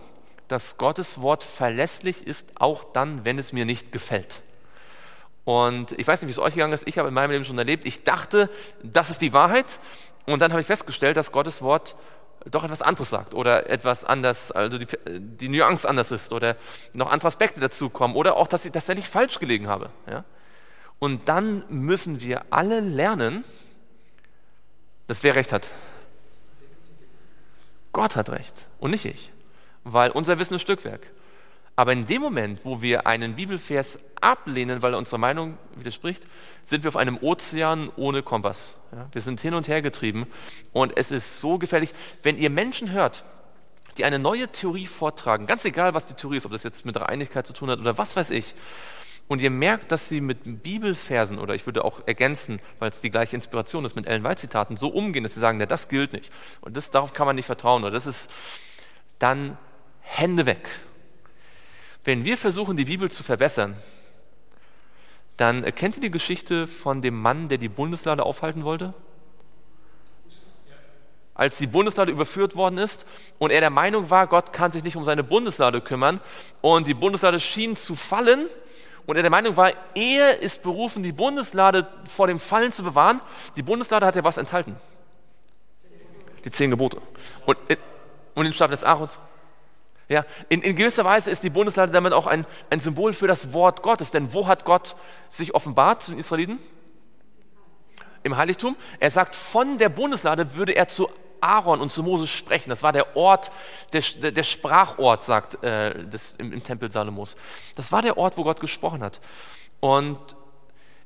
[0.48, 4.42] dass Gottes Wort verlässlich ist, auch dann, wenn es mir nicht gefällt.
[5.44, 7.58] Und ich weiß nicht, wie es euch gegangen ist, ich habe in meinem Leben schon
[7.58, 8.50] erlebt, ich dachte,
[8.82, 9.78] das ist die Wahrheit.
[10.26, 11.94] Und dann habe ich festgestellt, dass Gottes Wort
[12.50, 16.56] doch etwas anderes sagt oder etwas anders, also die, die Nuance anders ist oder
[16.92, 19.90] noch andere Aspekte dazukommen oder auch, dass ich tatsächlich falsch gelegen habe.
[20.08, 20.24] Ja?
[20.98, 23.44] Und dann müssen wir alle lernen,
[25.06, 25.68] dass wer recht hat.
[27.92, 29.32] Gott hat recht und nicht ich,
[29.86, 31.12] weil unser Wissen ist Stückwerk.
[31.76, 36.26] Aber in dem Moment, wo wir einen Bibelvers ablehnen, weil er unserer Meinung widerspricht,
[36.62, 38.78] sind wir auf einem Ozean ohne Kompass.
[38.92, 40.26] Ja, wir sind hin und her getrieben
[40.72, 41.90] und es ist so gefährlich.
[42.22, 43.24] Wenn ihr Menschen hört,
[43.98, 46.96] die eine neue Theorie vortragen, ganz egal, was die Theorie ist, ob das jetzt mit
[46.96, 48.54] Dreieinigkeit zu tun hat oder was weiß ich,
[49.28, 53.10] und ihr merkt, dass sie mit Bibelversen oder ich würde auch ergänzen, weil es die
[53.10, 56.32] gleiche Inspiration ist, mit Ellen White-Zitaten so umgehen, dass sie sagen, na, das gilt nicht.
[56.60, 57.82] Und das, darauf kann man nicht vertrauen.
[57.82, 58.30] Oder das ist
[59.18, 59.58] dann
[60.06, 60.68] Hände weg.
[62.04, 63.76] Wenn wir versuchen, die Bibel zu verbessern,
[65.36, 68.94] dann kennt ihr die Geschichte von dem Mann, der die Bundeslade aufhalten wollte?
[71.34, 73.06] Als die Bundeslade überführt worden ist
[73.38, 76.20] und er der Meinung war, Gott kann sich nicht um seine Bundeslade kümmern
[76.62, 78.46] und die Bundeslade schien zu fallen
[79.06, 83.20] und er der Meinung war, er ist berufen, die Bundeslade vor dem Fallen zu bewahren.
[83.54, 84.76] Die Bundeslade hat ja was enthalten?
[86.44, 87.00] Die zehn Gebote.
[87.44, 87.58] Und,
[88.34, 89.18] und den Stab des Aarons
[90.08, 93.52] ja, in, in, gewisser Weise ist die Bundeslade damit auch ein, ein Symbol für das
[93.52, 94.12] Wort Gottes.
[94.12, 94.96] Denn wo hat Gott
[95.28, 96.58] sich offenbart zu den Israeliten?
[98.22, 98.76] Im Heiligtum.
[99.00, 101.08] Er sagt, von der Bundeslade würde er zu
[101.40, 102.70] Aaron und zu Moses sprechen.
[102.70, 103.50] Das war der Ort,
[103.92, 104.02] der,
[104.32, 107.36] der, Sprachort, sagt äh, das, im, im, Tempel Salomos.
[107.74, 109.20] Das war der Ort, wo Gott gesprochen hat.
[109.80, 110.18] Und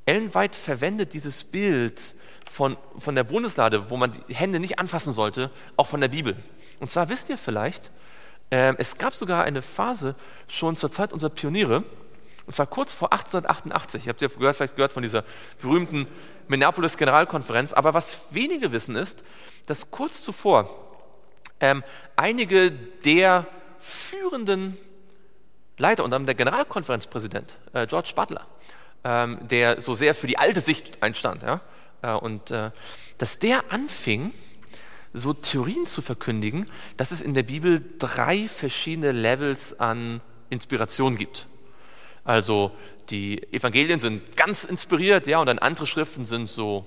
[0.07, 2.14] Ellen White verwendet dieses Bild
[2.48, 6.36] von, von der Bundeslade, wo man die Hände nicht anfassen sollte, auch von der Bibel.
[6.80, 7.90] Und zwar wisst ihr vielleicht,
[8.51, 10.16] es gab sogar eine Phase
[10.48, 11.84] schon zur Zeit unserer Pioniere,
[12.51, 14.07] und zwar kurz vor 1888.
[14.07, 15.22] Ihr habt gehört, vielleicht gehört von dieser
[15.62, 16.09] berühmten
[16.48, 17.72] Minneapolis Generalkonferenz.
[17.72, 19.22] Aber was wenige wissen ist,
[19.66, 20.68] dass kurz zuvor
[21.61, 21.84] ähm,
[22.16, 23.46] einige der
[23.78, 24.76] führenden
[25.78, 28.46] Leiter, und dann der Generalkonferenzpräsident äh, George Butler,
[29.05, 31.61] ähm, der so sehr für die alte Sicht einstand, ja,
[32.03, 32.72] äh, und äh,
[33.18, 34.34] dass der anfing,
[35.13, 41.47] so Theorien zu verkündigen, dass es in der Bibel drei verschiedene Levels an Inspiration gibt.
[42.25, 42.71] Also
[43.11, 46.87] die Evangelien sind ganz inspiriert, ja, und dann andere Schriften sind so,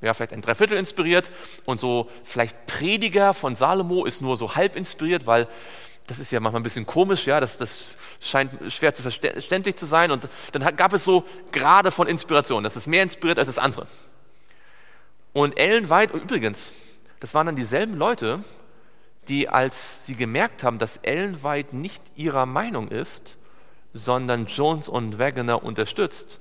[0.00, 1.30] ja, vielleicht ein Dreiviertel inspiriert
[1.64, 5.48] und so vielleicht Prediger von Salomo ist nur so halb inspiriert, weil
[6.06, 9.86] das ist ja manchmal ein bisschen komisch, ja, das, das scheint schwer zu verständlich zu
[9.86, 10.10] sein.
[10.10, 13.86] Und dann gab es so Grade von Inspiration, das ist mehr inspiriert als das andere.
[15.32, 16.72] Und Ellen White, und übrigens,
[17.22, 18.40] das waren dann dieselben Leute,
[19.28, 23.38] die, als sie gemerkt haben, dass Ellen White nicht ihrer Meinung ist,
[23.92, 26.40] sondern Jones und Wagoner unterstützt,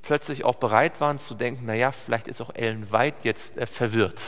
[0.00, 4.20] plötzlich auch bereit waren zu denken, naja, vielleicht ist auch Ellen White jetzt äh, verwirrt.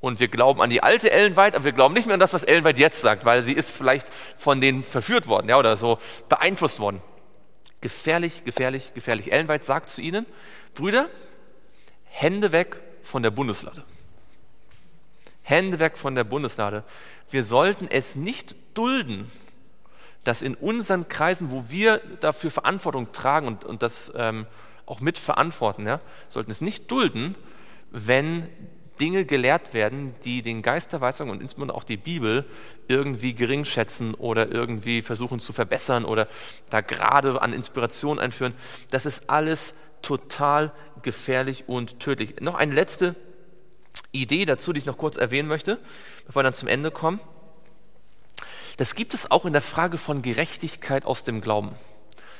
[0.00, 2.32] Und wir glauben an die alte Ellen White, aber wir glauben nicht mehr an das,
[2.32, 5.76] was Ellen White jetzt sagt, weil sie ist vielleicht von denen verführt worden ja, oder
[5.76, 5.98] so
[6.28, 7.00] beeinflusst worden.
[7.80, 9.30] Gefährlich, gefährlich, gefährlich.
[9.30, 10.26] Ellen White sagt zu ihnen,
[10.74, 11.08] Brüder,
[12.06, 13.84] Hände weg von der Bundeslade.
[15.48, 16.82] Hände weg von der Bundeslade.
[17.30, 19.30] Wir sollten es nicht dulden,
[20.24, 24.46] dass in unseren Kreisen, wo wir dafür Verantwortung tragen und, und das ähm,
[24.86, 27.36] auch mitverantworten, ja, sollten es nicht dulden,
[27.92, 28.48] wenn
[28.98, 32.44] Dinge gelehrt werden, die den Geist der Weisung und insbesondere auch die Bibel
[32.88, 36.26] irgendwie gering schätzen oder irgendwie versuchen zu verbessern oder
[36.70, 38.54] da gerade an Inspiration einführen.
[38.90, 40.72] Das ist alles total
[41.02, 42.40] gefährlich und tödlich.
[42.40, 43.14] Noch eine letzte
[44.20, 45.78] Idee dazu, die ich noch kurz erwähnen möchte,
[46.26, 47.20] bevor wir dann zum Ende kommen.
[48.76, 51.72] Das gibt es auch in der Frage von Gerechtigkeit aus dem Glauben.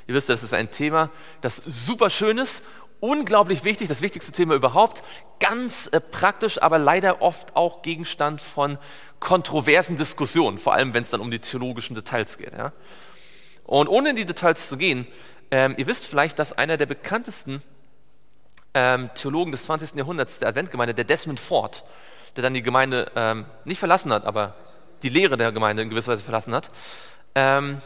[0.07, 1.11] Ihr wisst, das ist ein Thema,
[1.41, 2.62] das super schön ist
[3.01, 5.03] unglaublich wichtig, das wichtigste Thema überhaupt,
[5.39, 8.79] ganz äh, praktisch, aber leider oft auch Gegenstand von
[9.20, 12.55] kontroversen Diskussionen, vor allem wenn es dann um die theologischen Details geht.
[12.55, 12.72] Ja?
[13.64, 15.07] Und ohne in die Details zu gehen,
[15.51, 17.62] ähm, ihr wisst vielleicht, dass einer der bekanntesten
[18.77, 19.97] ähm, Theologen des 20.
[19.97, 21.83] Jahrhunderts der Adventgemeinde, der Desmond Ford,
[22.37, 24.55] der dann die Gemeinde ähm, nicht verlassen hat, aber
[25.03, 26.70] die Lehre der Gemeinde in gewisser Weise verlassen hat,
[27.35, 27.81] ähm,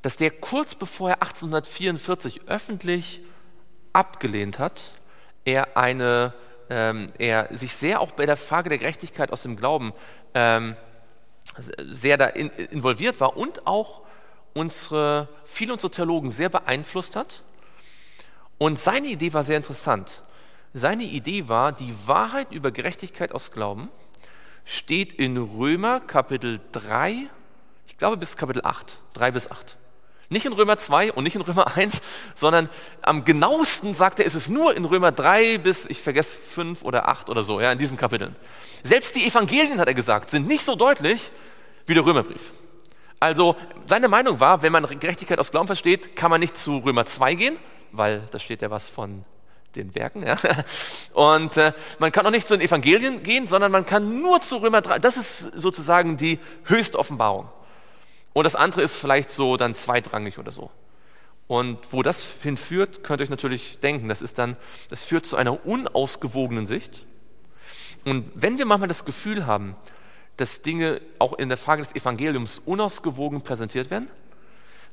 [0.00, 3.20] dass der kurz bevor er 1844 öffentlich
[3.92, 4.92] abgelehnt hat,
[5.44, 6.32] er, eine,
[6.70, 9.92] ähm, er sich sehr auch bei der Frage der Gerechtigkeit aus dem Glauben
[10.32, 10.74] ähm,
[11.58, 14.00] sehr da in, involviert war und auch
[14.54, 17.42] unsere, viele unserer Theologen sehr beeinflusst hat.
[18.58, 20.22] Und seine Idee war sehr interessant.
[20.72, 23.90] Seine Idee war, die Wahrheit über Gerechtigkeit aus Glauben
[24.64, 27.28] steht in Römer Kapitel 3,
[27.86, 29.76] ich glaube bis Kapitel 8, 3 bis 8.
[30.30, 32.00] Nicht in Römer 2 und nicht in Römer 1,
[32.34, 32.68] sondern
[33.02, 37.08] am genauesten sagt er, ist es nur in Römer 3 bis, ich vergesse, 5 oder
[37.08, 38.34] 8 oder so, ja, in diesen Kapiteln.
[38.82, 41.30] Selbst die Evangelien, hat er gesagt, sind nicht so deutlich
[41.86, 42.52] wie der Römerbrief.
[43.20, 47.06] Also seine Meinung war, wenn man Gerechtigkeit aus Glauben versteht, kann man nicht zu Römer
[47.06, 47.56] 2 gehen,
[47.96, 49.24] weil da steht ja was von
[49.76, 50.24] den Werken.
[50.26, 50.36] Ja?
[51.14, 54.58] Und äh, man kann auch nicht zu den Evangelien gehen, sondern man kann nur zu
[54.58, 54.98] Römer 3.
[54.98, 57.48] Das ist sozusagen die höchste Offenbarung.
[58.32, 60.70] Und das andere ist vielleicht so dann zweitrangig oder so.
[61.46, 64.56] Und wo das hinführt, könnt ihr euch natürlich denken, das ist dann,
[64.88, 67.06] das führt zu einer unausgewogenen Sicht.
[68.04, 69.76] Und wenn wir manchmal das Gefühl haben,
[70.36, 74.08] dass Dinge auch in der Frage des Evangeliums unausgewogen präsentiert werden,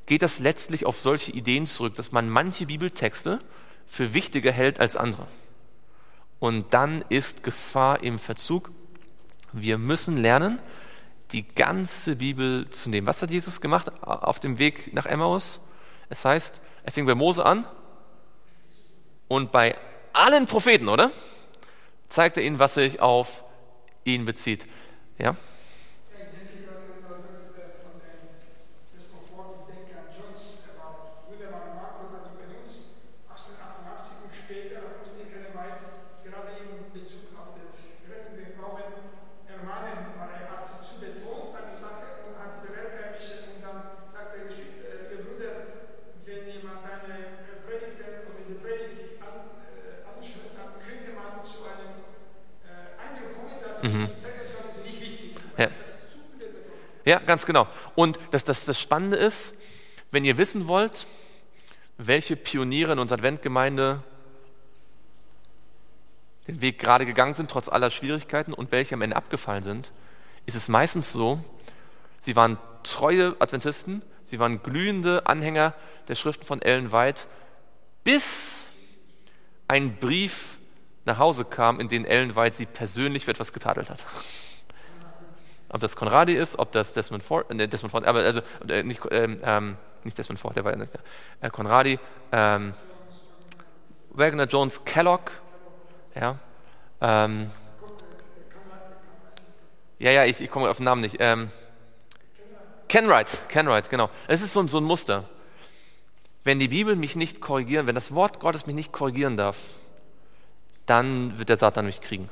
[0.06, 3.38] geht das letztlich auf solche Ideen zurück, dass man manche Bibeltexte
[3.86, 5.26] für wichtiger hält als andere.
[6.38, 8.70] Und dann ist Gefahr im Verzug.
[9.52, 10.60] Wir müssen lernen,
[11.30, 13.06] die ganze Bibel zu nehmen.
[13.06, 15.66] Was hat Jesus gemacht auf dem Weg nach Emmaus?
[16.08, 17.64] Es heißt, er fing bei Mose an
[19.28, 19.76] und bei
[20.12, 21.10] allen Propheten, oder?
[22.08, 23.44] Zeigt er ihnen, was sich auf
[24.04, 24.66] ihn bezieht.
[25.18, 25.36] Ja?
[57.04, 57.66] Ja, ganz genau.
[57.94, 59.54] Und das, das, das Spannende ist,
[60.10, 61.06] wenn ihr wissen wollt,
[61.98, 64.02] welche Pioniere in unserer Adventgemeinde
[66.48, 69.92] den Weg gerade gegangen sind, trotz aller Schwierigkeiten, und welche am Ende abgefallen sind,
[70.46, 71.42] ist es meistens so,
[72.20, 75.74] sie waren treue Adventisten, sie waren glühende Anhänger
[76.08, 77.22] der Schriften von Ellen White,
[78.02, 78.66] bis
[79.68, 80.58] ein Brief
[81.04, 84.04] nach Hause kam, in dem Ellen White sie persönlich für etwas getadelt hat
[85.72, 89.00] ob das Conradi ist, ob das Desmond Ford, äh, Desmond Ford, aber also äh, nicht,
[89.10, 90.92] ähm, ähm, nicht Desmond Ford, der war ja nicht,
[91.40, 91.98] äh, Conradi,
[92.30, 92.74] ähm,
[94.10, 95.32] Wagner Jones Kellogg,
[96.14, 96.38] ja,
[97.00, 97.50] ähm,
[99.98, 101.16] ja, ja, ich, ich komme auf den Namen nicht.
[101.20, 101.48] Ähm,
[102.88, 104.10] Kenwright, Kenwright, genau.
[104.26, 105.28] Es ist so, so ein Muster.
[106.44, 109.76] Wenn die Bibel mich nicht korrigieren, wenn das Wort Gottes mich nicht korrigieren darf,
[110.86, 112.28] dann wird der Satan mich kriegen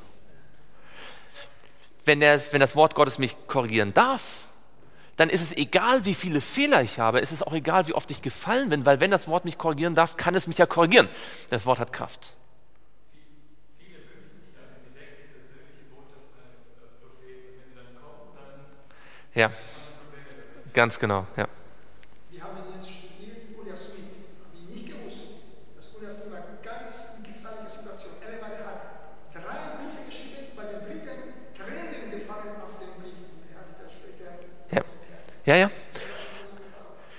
[2.11, 4.47] wenn, der, wenn das Wort Gottes mich korrigieren darf,
[5.15, 8.11] dann ist es egal, wie viele Fehler ich habe, ist es auch egal, wie oft
[8.11, 11.09] ich gefallen bin, weil wenn das Wort mich korrigieren darf, kann es mich ja korrigieren.
[11.51, 12.37] Das Wort hat Kraft.
[19.33, 19.53] Ja,
[20.73, 21.47] ganz genau, ja.
[35.47, 35.71] Ja, ja.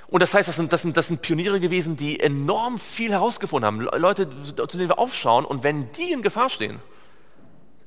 [0.07, 3.65] Und das heißt, das sind, das, sind, das sind Pioniere gewesen, die enorm viel herausgefunden
[3.65, 3.79] haben.
[3.79, 5.45] Leute, zu denen wir aufschauen.
[5.45, 6.79] Und wenn die in Gefahr stehen,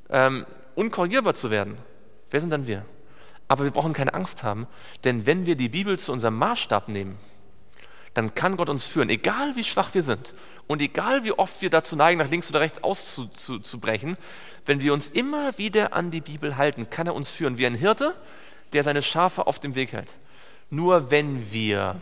[0.09, 1.77] ähm, unkorrigierbar zu werden,
[2.31, 2.87] wer sind dann wir?
[3.47, 4.67] Aber wir brauchen keine Angst haben,
[5.05, 7.19] denn wenn wir die Bibel zu unserem Maßstab nehmen,
[8.15, 10.35] dann kann Gott uns führen, egal wie schwach wir sind.
[10.67, 14.17] Und egal wie oft wir dazu neigen, nach links oder rechts auszubrechen,
[14.65, 17.75] wenn wir uns immer wieder an die Bibel halten, kann er uns führen wie ein
[17.75, 18.15] Hirte,
[18.73, 20.15] der seine Schafe auf dem Weg hält.
[20.71, 22.01] Nur wenn wir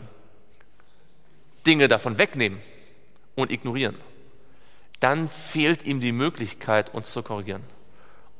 [1.65, 2.59] Dinge davon wegnehmen
[3.35, 3.95] und ignorieren,
[4.99, 7.63] dann fehlt ihm die Möglichkeit, uns zu korrigieren.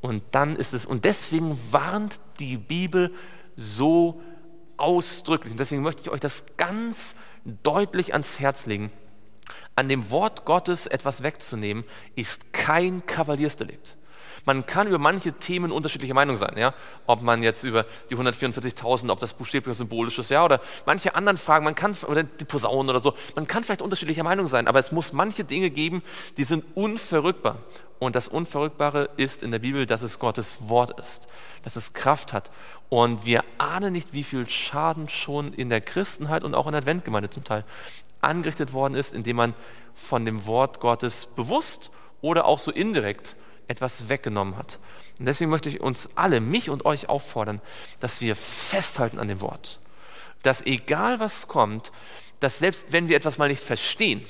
[0.02, 3.14] Und dann ist es, und deswegen warnt die Bibel
[3.56, 4.22] so
[4.78, 5.52] ausdrücklich.
[5.52, 7.16] Und deswegen möchte ich euch das ganz
[7.46, 8.92] deutlich ans Herz legen.
[9.76, 11.84] An dem Wort Gottes etwas wegzunehmen,
[12.16, 13.98] ist kein Kavaliersdelikt.
[14.46, 16.74] Man kann über manche Themen unterschiedlicher Meinung sein, ja.
[17.08, 21.38] Ob man jetzt über die 144.000, ob das buchstäblich symbolisch ist, ja, oder manche anderen
[21.38, 24.80] Fragen, man kann, oder die Posaunen oder so, man kann vielleicht unterschiedlicher Meinung sein, aber
[24.80, 26.04] es muss manche Dinge geben,
[26.38, 27.58] die sind unverrückbar.
[28.00, 31.30] Und das Unverrückbare ist in der Bibel, dass es Gottes Wort ist,
[31.64, 32.52] dass es Kraft hat.
[32.90, 36.80] Und wir ahnen nicht, wie viel Schaden schon in der Christenheit und auch in der
[36.80, 37.64] Adventgemeinde zum Teil
[38.20, 39.54] angerichtet worden ist, indem man
[39.94, 41.92] von dem Wort Gottes bewusst
[42.22, 43.38] oder auch so indirekt
[43.68, 44.80] etwas weggenommen hat.
[45.20, 47.62] Und deswegen möchte ich uns alle, mich und euch auffordern,
[48.00, 49.80] dass wir festhalten an dem Wort.
[50.42, 51.92] Dass egal was kommt,
[52.40, 54.26] dass selbst wenn wir etwas mal nicht verstehen,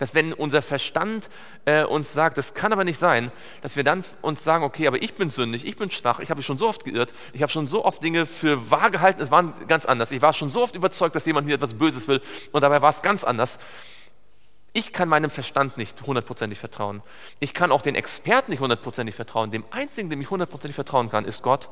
[0.00, 1.28] dass wenn unser Verstand
[1.66, 5.02] äh, uns sagt, das kann aber nicht sein, dass wir dann uns sagen, okay, aber
[5.02, 7.52] ich bin sündig, ich bin schwach, ich habe mich schon so oft geirrt, ich habe
[7.52, 10.10] schon so oft Dinge für wahr gehalten, es war ganz anders.
[10.10, 12.88] Ich war schon so oft überzeugt, dass jemand mir etwas Böses will und dabei war
[12.88, 13.58] es ganz anders.
[14.72, 17.02] Ich kann meinem Verstand nicht hundertprozentig vertrauen.
[17.40, 19.50] Ich kann auch den Experten nicht hundertprozentig vertrauen.
[19.50, 21.68] Dem einzigen, dem ich hundertprozentig vertrauen kann, ist Gott.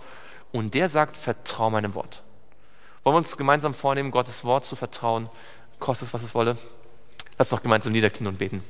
[0.50, 2.22] Und der sagt, vertrau meinem Wort.
[3.04, 5.28] Wollen wir uns gemeinsam vornehmen, Gottes Wort zu vertrauen,
[5.78, 6.58] kostet es, was es wolle?
[7.38, 8.64] Lass doch gemeinsam niederknien und beten.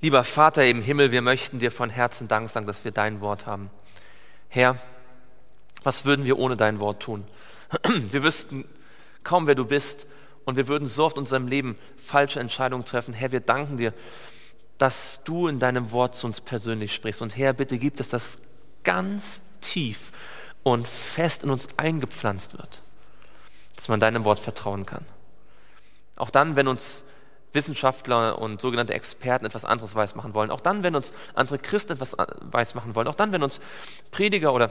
[0.00, 3.46] Lieber Vater im Himmel, wir möchten dir von Herzen Dank sagen, dass wir dein Wort
[3.46, 3.68] haben.
[4.48, 4.78] Herr,
[5.88, 7.24] was würden wir ohne dein Wort tun?
[8.10, 8.66] Wir wüssten
[9.24, 10.06] kaum, wer du bist
[10.44, 13.14] und wir würden so oft in unserem Leben falsche Entscheidungen treffen.
[13.14, 13.94] Herr, wir danken dir,
[14.76, 17.22] dass du in deinem Wort zu uns persönlich sprichst.
[17.22, 18.38] Und Herr, bitte gib, dass das
[18.84, 20.12] ganz tief
[20.62, 22.82] und fest in uns eingepflanzt wird,
[23.76, 25.06] dass man deinem Wort vertrauen kann.
[26.16, 27.06] Auch dann, wenn uns
[27.54, 32.14] Wissenschaftler und sogenannte Experten etwas anderes weismachen wollen, auch dann, wenn uns andere Christen etwas
[32.42, 33.58] weismachen wollen, auch dann, wenn uns
[34.10, 34.70] Prediger oder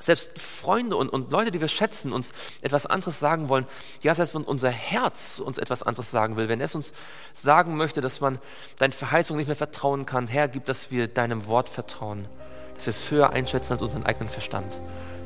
[0.00, 2.32] selbst Freunde und, und Leute, die wir schätzen, uns
[2.62, 3.66] etwas anderes sagen wollen,
[4.02, 6.92] ja, selbst wenn unser Herz uns etwas anderes sagen will, wenn es uns
[7.34, 8.38] sagen möchte, dass man
[8.78, 12.26] deinen Verheißungen nicht mehr vertrauen kann, Herr, gib, dass wir deinem Wort vertrauen,
[12.74, 14.80] dass wir es höher einschätzen als unseren eigenen Verstand,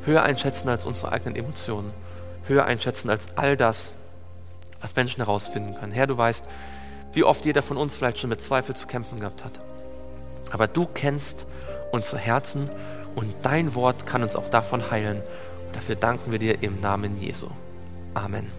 [0.04, 1.92] höher einschätzen als unsere eigenen Emotionen,
[2.46, 3.94] höher einschätzen als all das,
[4.80, 5.92] was Menschen herausfinden können.
[5.92, 6.46] Herr, du weißt,
[7.12, 9.60] wie oft jeder von uns vielleicht schon mit Zweifel zu kämpfen gehabt hat.
[10.50, 11.46] Aber du kennst
[11.92, 12.68] unsere Herzen
[13.14, 15.22] und dein Wort kann uns auch davon heilen.
[15.66, 17.48] Und dafür danken wir dir im Namen Jesu.
[18.14, 18.50] Amen.